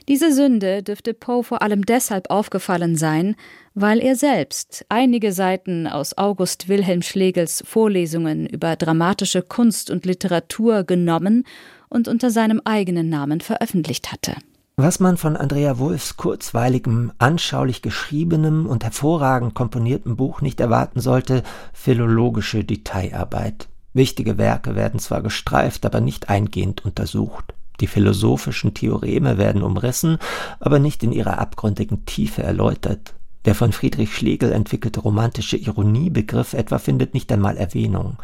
[0.07, 3.35] Diese Sünde dürfte Poe vor allem deshalb aufgefallen sein,
[3.73, 10.83] weil er selbst einige Seiten aus August Wilhelm Schlegels Vorlesungen über dramatische Kunst und Literatur
[10.83, 11.43] genommen
[11.89, 14.35] und unter seinem eigenen Namen veröffentlicht hatte.
[14.79, 21.41] Was man von Andrea Wulffs kurzweiligem, anschaulich geschriebenem und hervorragend komponierten Buch nicht erwarten sollte,
[21.73, 23.69] philologische Detailarbeit.
[23.93, 27.55] Wichtige Werke werden zwar gestreift, aber nicht eingehend untersucht.
[27.79, 30.19] Die philosophischen Theoreme werden umrissen,
[30.59, 33.15] aber nicht in ihrer abgründigen Tiefe erläutert.
[33.45, 38.17] Der von Friedrich Schlegel entwickelte romantische Ironiebegriff etwa findet nicht einmal Erwähnung.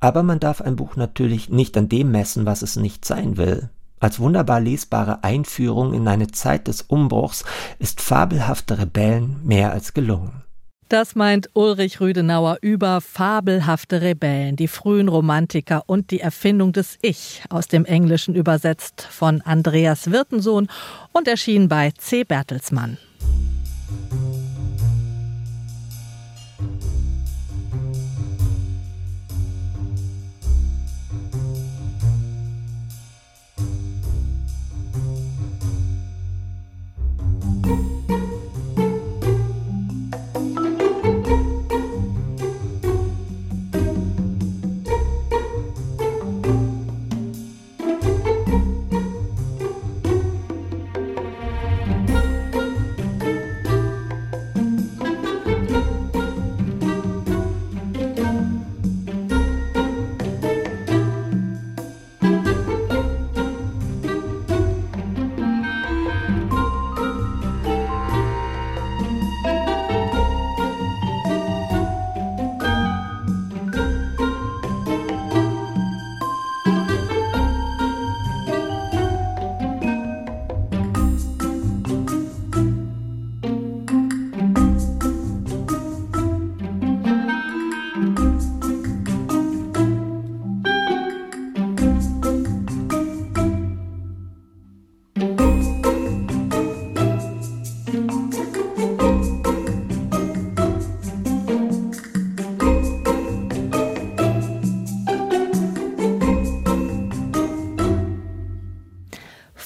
[0.00, 3.70] Aber man darf ein Buch natürlich nicht an dem messen, was es nicht sein will.
[4.00, 7.44] Als wunderbar lesbare Einführung in eine Zeit des Umbruchs
[7.78, 10.44] ist fabelhafte Rebellen mehr als gelungen.
[10.90, 17.42] Das meint Ulrich Rüdenauer über fabelhafte Rebellen, die frühen Romantiker und die Erfindung des Ich
[17.48, 20.68] aus dem Englischen übersetzt von Andreas Wirtensohn
[21.12, 22.24] und erschien bei C.
[22.24, 22.98] Bertelsmann.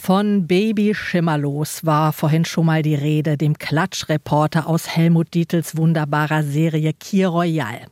[0.08, 6.44] Von Baby Schimmerlos war vorhin schon mal die Rede, dem Klatschreporter aus Helmut Dietels wunderbarer
[6.44, 7.82] Serie Kier Royal.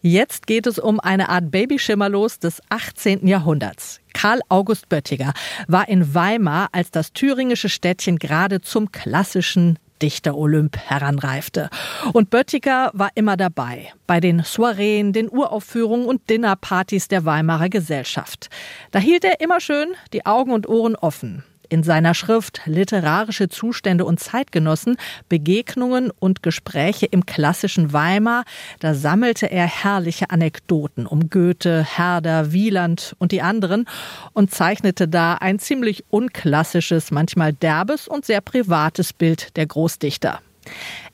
[0.00, 3.26] Jetzt geht es um eine Art Baby Schimmerlos des 18.
[3.26, 4.00] Jahrhunderts.
[4.14, 5.34] Karl August Böttiger
[5.68, 11.70] war in Weimar, als das thüringische Städtchen gerade zum klassischen Dichter-Olymp heranreifte.
[12.12, 18.50] Und Böttiger war immer dabei, bei den Soireen, den Uraufführungen und Dinnerpartys der Weimarer Gesellschaft.
[18.90, 24.04] Da hielt er immer schön die Augen und Ohren offen in seiner Schrift Literarische Zustände
[24.04, 24.96] und Zeitgenossen,
[25.28, 28.44] Begegnungen und Gespräche im klassischen Weimar,
[28.80, 33.86] da sammelte er herrliche Anekdoten um Goethe, Herder, Wieland und die anderen
[34.32, 40.40] und zeichnete da ein ziemlich unklassisches, manchmal derbes und sehr privates Bild der Großdichter.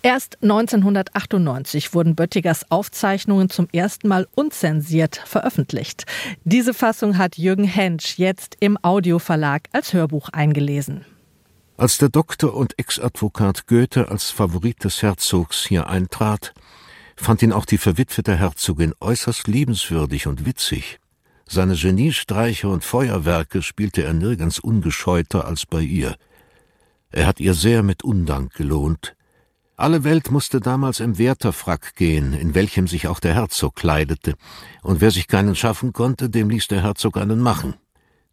[0.03, 6.07] Erst 1998 wurden Böttigers Aufzeichnungen zum ersten Mal unzensiert veröffentlicht.
[6.45, 11.05] Diese Fassung hat Jürgen Hensch jetzt im Audioverlag als Hörbuch eingelesen.
[11.77, 16.53] Als der Doktor und Ex-Advokat Goethe als Favorit des Herzogs hier eintrat,
[17.17, 20.99] fand ihn auch die verwitwete Herzogin äußerst liebenswürdig und witzig.
[21.47, 26.17] Seine Geniestreiche und Feuerwerke spielte er nirgends ungescheuter als bei ihr.
[27.11, 29.17] Er hat ihr sehr mit Undank gelohnt,
[29.81, 34.35] alle Welt musste damals im Wärterfrack gehen, in welchem sich auch der Herzog kleidete,
[34.83, 37.75] und wer sich keinen schaffen konnte, dem ließ der Herzog einen machen.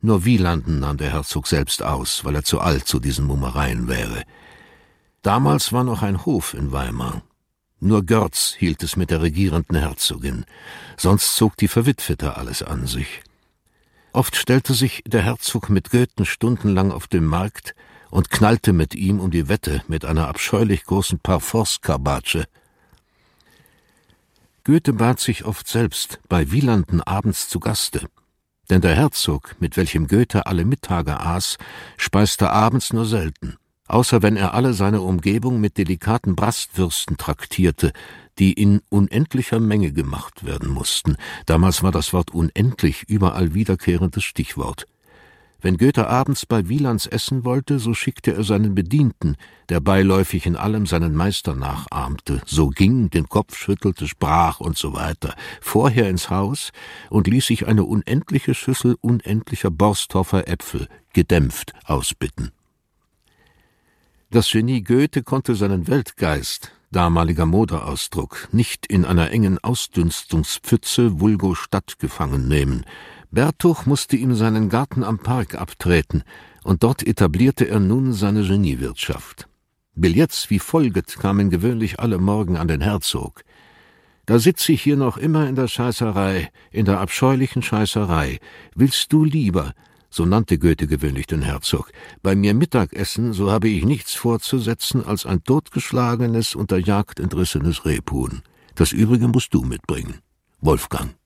[0.01, 4.23] Nur Wielanden nahm der Herzog selbst aus, weil er zu alt zu diesen Mummereien wäre.
[5.21, 7.23] Damals war noch ein Hof in Weimar.
[7.79, 10.45] Nur Görz hielt es mit der regierenden Herzogin,
[10.97, 13.21] sonst zog die Verwitwete alles an sich.
[14.13, 17.75] Oft stellte sich der Herzog mit Goethen stundenlang auf dem Markt,
[18.09, 22.45] und knallte mit ihm um die Wette mit einer abscheulich großen Parforce-Karbatsche.
[24.63, 28.07] Goethe bat sich oft selbst bei Wielanden abends zu Gaste,
[28.69, 31.57] denn der Herzog, mit welchem Goethe alle Mittage aß,
[31.95, 33.55] speiste abends nur selten,
[33.87, 37.93] außer wenn er alle seine Umgebung mit delikaten Brastwürsten traktierte,
[38.39, 41.15] die in unendlicher Menge gemacht werden mussten.
[41.45, 44.85] Damals war das Wort unendlich überall wiederkehrendes Stichwort.
[45.59, 49.37] Wenn Goethe abends bei Wielands essen wollte, so schickte er seinen Bedienten,
[49.69, 54.93] der beiläufig in allem seinen Meister nachahmte, so ging, den Kopf schüttelte, sprach und so
[54.93, 56.71] weiter, vorher ins Haus
[57.09, 62.51] und ließ sich eine unendliche Schüssel unendlicher Borsthoffer Äpfel, gedämpft, ausbitten.
[64.29, 71.97] Das Genie Goethe konnte seinen Weltgeist, damaliger Modeausdruck, nicht in einer engen Ausdünstungspfütze vulgo Stadt
[71.97, 72.85] gefangen nehmen,
[73.31, 76.23] Bertuch musste ihm seinen Garten am Park abtreten,
[76.63, 79.47] und dort etablierte er nun seine Geniewirtschaft.
[79.95, 83.43] Billets wie folget kamen gewöhnlich alle Morgen an den Herzog.
[84.25, 88.39] Da sitz ich hier noch immer in der Scheißerei, in der abscheulichen Scheißerei.
[88.75, 89.73] Willst du lieber,
[90.09, 95.25] so nannte Goethe gewöhnlich den Herzog, bei mir Mittagessen, so habe ich nichts vorzusetzen als
[95.25, 98.41] ein totgeschlagenes, unter Jagd entrissenes Rebhuhn.
[98.75, 100.19] Das übrige musst du mitbringen.
[100.61, 101.16] Wolfgang.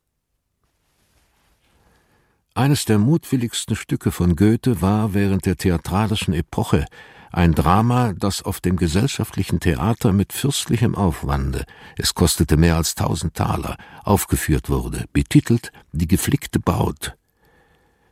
[2.54, 6.86] Eines der mutwilligsten Stücke von Goethe war während der theatralischen Epoche
[7.32, 11.64] ein Drama, das auf dem gesellschaftlichen Theater mit fürstlichem Aufwande,
[11.97, 17.16] es kostete mehr als tausend Taler, aufgeführt wurde, betitelt Die geflickte Braut.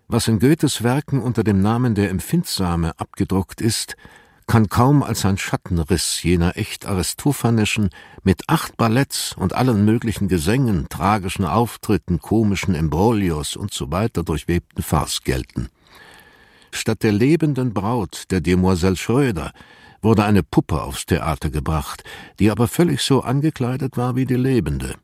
[0.07, 3.97] Was in Goethes Werken unter dem Namen Der Empfindsame abgedruckt ist,
[4.49, 7.91] kann kaum als ein Schattenriss jener echt aristophanischen,
[8.23, 14.81] mit acht Balletts und allen möglichen Gesängen, tragischen Auftritten, komischen Embroglios und so weiter durchwebten
[14.83, 15.69] Farce gelten.
[16.71, 19.53] Statt der lebenden Braut, der Demoiselle Schröder,
[20.01, 22.03] wurde eine Puppe aufs Theater gebracht,
[22.39, 24.95] die aber völlig so angekleidet war wie die lebende.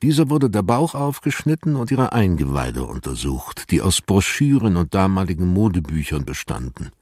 [0.00, 6.24] Dieser wurde der Bauch aufgeschnitten und ihre Eingeweide untersucht, die aus Broschüren und damaligen Modebüchern
[6.24, 6.92] bestanden.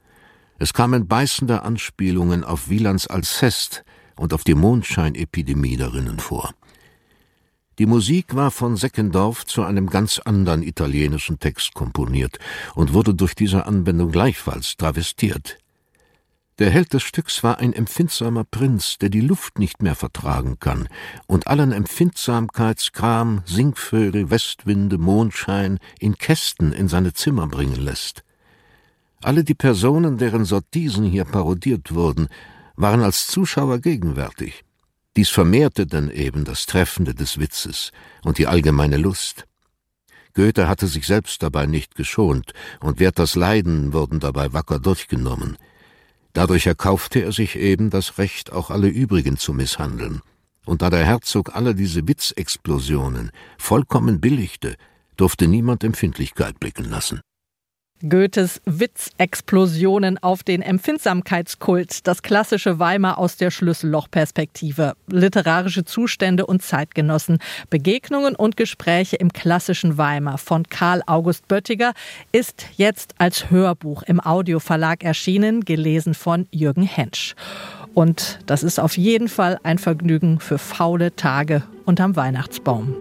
[0.63, 3.83] Es kamen beißende Anspielungen auf Wielands Alcest
[4.15, 6.53] und auf die Mondscheinepidemie darinnen vor.
[7.79, 12.39] Die Musik war von Seckendorf zu einem ganz anderen italienischen Text komponiert
[12.75, 15.57] und wurde durch diese Anwendung gleichfalls travestiert.
[16.59, 20.87] Der Held des Stücks war ein empfindsamer Prinz, der die Luft nicht mehr vertragen kann
[21.27, 28.23] und allen Empfindsamkeitskram, Singvögel, Westwinde, Mondschein in Kästen in seine Zimmer bringen lässt.
[29.23, 32.27] Alle die Personen, deren Sottisen hier parodiert wurden,
[32.75, 34.65] waren als Zuschauer gegenwärtig.
[35.15, 37.91] Dies vermehrte dann eben das Treffende des Witzes
[38.25, 39.45] und die allgemeine Lust.
[40.33, 45.57] Goethe hatte sich selbst dabei nicht geschont, und Werthers Leiden wurden dabei wacker durchgenommen.
[46.33, 50.21] Dadurch erkaufte er sich eben das Recht, auch alle übrigen zu misshandeln.
[50.65, 54.75] Und da der Herzog alle diese Witzexplosionen vollkommen billigte,
[55.15, 57.21] durfte niemand Empfindlichkeit blicken lassen.
[58.07, 67.39] Goethes Witzexplosionen auf den Empfindsamkeitskult, das klassische Weimar aus der Schlüssellochperspektive, literarische Zustände und Zeitgenossen,
[67.69, 71.93] Begegnungen und Gespräche im klassischen Weimar von Karl August Böttiger
[72.33, 77.35] ist jetzt als Hörbuch im Audioverlag erschienen, gelesen von Jürgen Hensch.
[77.93, 82.95] Und das ist auf jeden Fall ein Vergnügen für faule Tage unterm Weihnachtsbaum.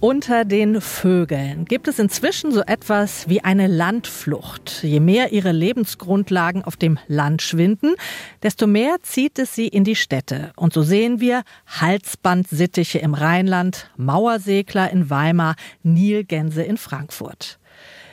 [0.00, 4.82] Unter den Vögeln gibt es inzwischen so etwas wie eine Landflucht.
[4.82, 7.94] Je mehr ihre Lebensgrundlagen auf dem Land schwinden,
[8.42, 10.52] desto mehr zieht es sie in die Städte.
[10.54, 17.58] Und so sehen wir Halsbandsittiche im Rheinland, Mauersegler in Weimar, Nilgänse in Frankfurt.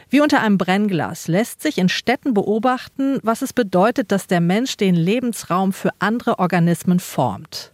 [0.10, 4.78] Wie unter einem Brennglas lässt sich in Städten beobachten, was es bedeutet, dass der Mensch
[4.78, 7.74] den Lebensraum für andere Organismen formt.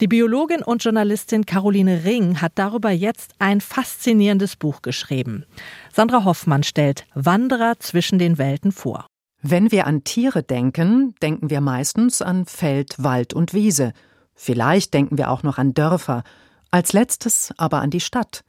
[0.00, 5.44] Die Biologin und Journalistin Caroline Ring hat darüber jetzt ein faszinierendes Buch geschrieben.
[5.92, 9.06] Sandra Hoffmann stellt Wanderer zwischen den Welten vor.
[9.42, 13.92] Wenn wir an Tiere denken, denken wir meistens an Feld, Wald und Wiese.
[14.34, 16.22] Vielleicht denken wir auch noch an Dörfer,
[16.70, 18.44] als letztes aber an die Stadt.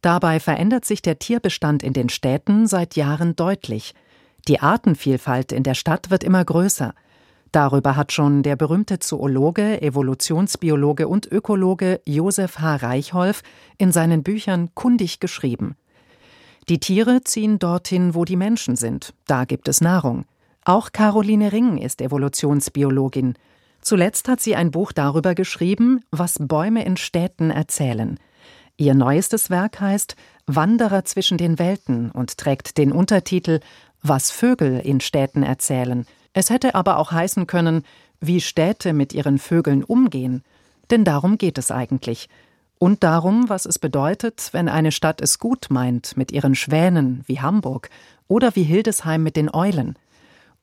[0.00, 3.94] Dabei verändert sich der Tierbestand in den Städten seit Jahren deutlich.
[4.46, 6.94] Die Artenvielfalt in der Stadt wird immer größer.
[7.52, 12.76] Darüber hat schon der berühmte Zoologe, Evolutionsbiologe und Ökologe Josef H.
[12.76, 13.42] Reichholf
[13.78, 15.76] in seinen Büchern kundig geschrieben.
[16.68, 20.26] Die Tiere ziehen dorthin, wo die Menschen sind, da gibt es Nahrung.
[20.64, 23.34] Auch Caroline Ring ist Evolutionsbiologin.
[23.80, 28.18] Zuletzt hat sie ein Buch darüber geschrieben, was Bäume in Städten erzählen.
[28.76, 30.14] Ihr neuestes Werk heißt
[30.46, 33.60] Wanderer zwischen den Welten und trägt den Untertitel
[34.02, 36.04] Was Vögel in Städten erzählen–
[36.38, 37.82] es hätte aber auch heißen können,
[38.20, 40.42] wie Städte mit ihren Vögeln umgehen,
[40.90, 42.28] denn darum geht es eigentlich.
[42.78, 47.40] Und darum, was es bedeutet, wenn eine Stadt es gut meint mit ihren Schwänen wie
[47.40, 47.90] Hamburg
[48.28, 49.96] oder wie Hildesheim mit den Eulen.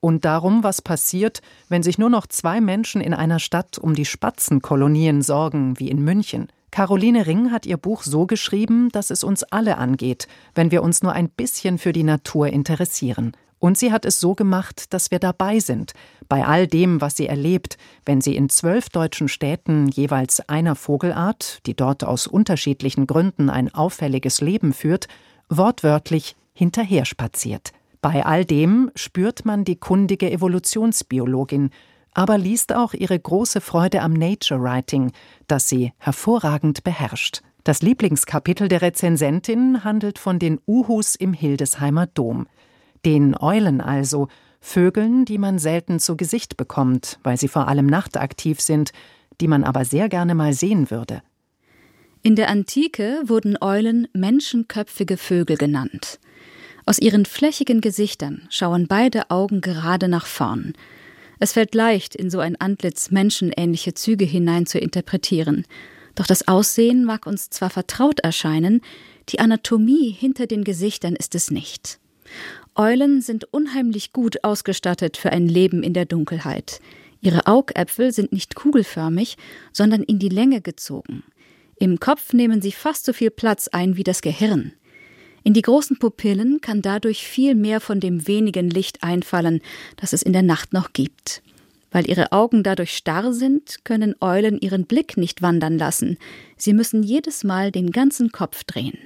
[0.00, 4.04] Und darum, was passiert, wenn sich nur noch zwei Menschen in einer Stadt um die
[4.04, 6.48] Spatzenkolonien sorgen, wie in München.
[6.70, 11.02] Caroline Ring hat ihr Buch so geschrieben, dass es uns alle angeht, wenn wir uns
[11.02, 13.32] nur ein bisschen für die Natur interessieren.
[13.58, 15.92] Und sie hat es so gemacht, dass wir dabei sind,
[16.28, 21.60] bei all dem, was sie erlebt, wenn sie in zwölf deutschen Städten jeweils einer Vogelart,
[21.66, 25.08] die dort aus unterschiedlichen Gründen ein auffälliges Leben führt,
[25.48, 27.72] wortwörtlich hinterher spaziert.
[28.02, 31.70] Bei all dem spürt man die kundige Evolutionsbiologin,
[32.12, 35.12] aber liest auch ihre große Freude am Nature Writing,
[35.48, 37.42] das sie hervorragend beherrscht.
[37.64, 42.46] Das Lieblingskapitel der Rezensentin handelt von den Uhus im Hildesheimer Dom
[43.04, 44.28] den Eulen also,
[44.60, 48.90] Vögeln, die man selten zu Gesicht bekommt, weil sie vor allem nachtaktiv sind,
[49.40, 51.22] die man aber sehr gerne mal sehen würde.
[52.22, 56.18] In der Antike wurden Eulen menschenköpfige Vögel genannt.
[56.84, 60.72] Aus ihren flächigen Gesichtern schauen beide Augen gerade nach vorn.
[61.38, 65.66] Es fällt leicht, in so ein Antlitz menschenähnliche Züge hinein zu interpretieren.
[66.14, 68.80] Doch das Aussehen mag uns zwar vertraut erscheinen,
[69.28, 71.98] die Anatomie hinter den Gesichtern ist es nicht.
[72.78, 76.80] Eulen sind unheimlich gut ausgestattet für ein Leben in der Dunkelheit.
[77.20, 79.36] Ihre Augäpfel sind nicht kugelförmig,
[79.72, 81.24] sondern in die Länge gezogen.
[81.78, 84.72] Im Kopf nehmen sie fast so viel Platz ein wie das Gehirn.
[85.42, 89.60] In die großen Pupillen kann dadurch viel mehr von dem wenigen Licht einfallen,
[89.96, 91.42] das es in der Nacht noch gibt.
[91.90, 96.18] Weil ihre Augen dadurch starr sind, können Eulen ihren Blick nicht wandern lassen.
[96.56, 98.98] Sie müssen jedes Mal den ganzen Kopf drehen.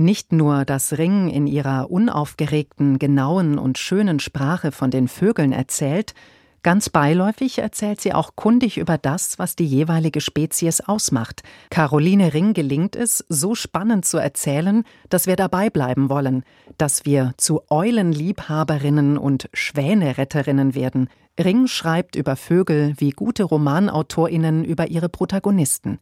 [0.00, 6.14] Nicht nur, dass Ring in ihrer unaufgeregten, genauen und schönen Sprache von den Vögeln erzählt,
[6.62, 11.42] ganz beiläufig erzählt sie auch kundig über das, was die jeweilige Spezies ausmacht.
[11.70, 16.44] Caroline Ring gelingt es, so spannend zu erzählen, dass wir dabei bleiben wollen,
[16.76, 21.08] dass wir zu Eulenliebhaberinnen und Schwäneretterinnen werden.
[21.40, 25.98] Ring schreibt über Vögel wie gute Romanautorinnen über ihre Protagonisten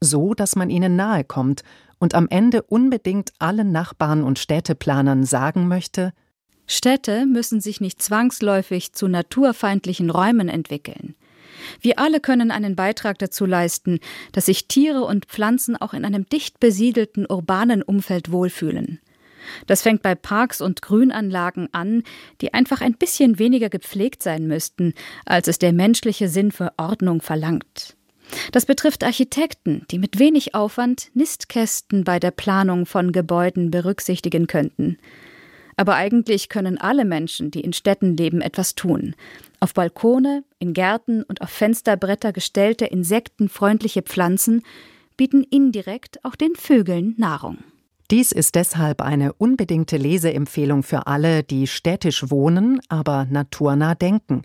[0.00, 1.62] so dass man ihnen nahe kommt
[1.98, 6.12] und am Ende unbedingt allen Nachbarn und Städteplanern sagen möchte
[6.70, 11.14] Städte müssen sich nicht zwangsläufig zu naturfeindlichen Räumen entwickeln.
[11.80, 14.00] Wir alle können einen Beitrag dazu leisten,
[14.32, 19.00] dass sich Tiere und Pflanzen auch in einem dicht besiedelten urbanen Umfeld wohlfühlen.
[19.66, 22.02] Das fängt bei Parks und Grünanlagen an,
[22.42, 24.92] die einfach ein bisschen weniger gepflegt sein müssten,
[25.24, 27.96] als es der menschliche Sinn für Ordnung verlangt.
[28.52, 34.98] Das betrifft Architekten, die mit wenig Aufwand Nistkästen bei der Planung von Gebäuden berücksichtigen könnten.
[35.76, 39.14] Aber eigentlich können alle Menschen, die in Städten leben, etwas tun.
[39.60, 44.62] Auf Balkone, in Gärten und auf Fensterbretter gestellte insektenfreundliche Pflanzen
[45.16, 47.58] bieten indirekt auch den Vögeln Nahrung.
[48.10, 54.42] Dies ist deshalb eine unbedingte Leseempfehlung für alle, die städtisch wohnen, aber naturnah denken,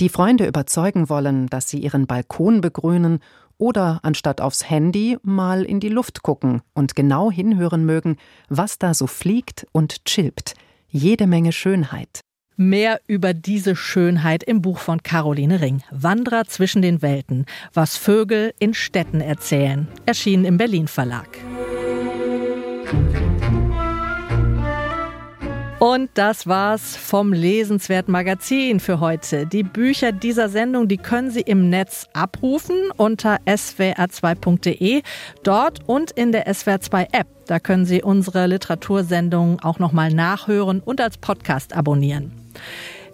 [0.00, 3.20] die Freunde überzeugen wollen, dass sie ihren Balkon begrünen
[3.58, 8.16] oder anstatt aufs Handy mal in die Luft gucken und genau hinhören mögen,
[8.48, 10.54] was da so fliegt und chilpt.
[10.88, 12.20] Jede Menge Schönheit.
[12.58, 15.82] Mehr über diese Schönheit im Buch von Caroline Ring.
[15.90, 17.44] Wanderer zwischen den Welten.
[17.74, 19.88] Was Vögel in Städten erzählen.
[20.06, 21.28] Erschienen im Berlin Verlag.
[25.78, 29.44] Und das war's vom Lesenswert Magazin für heute.
[29.44, 35.02] Die Bücher dieser Sendung, die können Sie im Netz abrufen unter swr2.de,
[35.42, 37.26] dort und in der SWR2 App.
[37.46, 42.32] Da können Sie unsere Literatursendung auch nochmal nachhören und als Podcast abonnieren.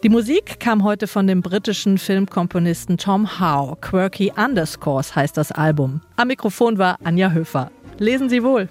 [0.04, 3.76] Die Musik kam heute von dem britischen Filmkomponisten Tom Howe.
[3.80, 6.00] Quirky Underscores heißt das Album.
[6.14, 7.72] Am Mikrofon war Anja Höfer.
[7.98, 8.68] Lesen Sie wohl.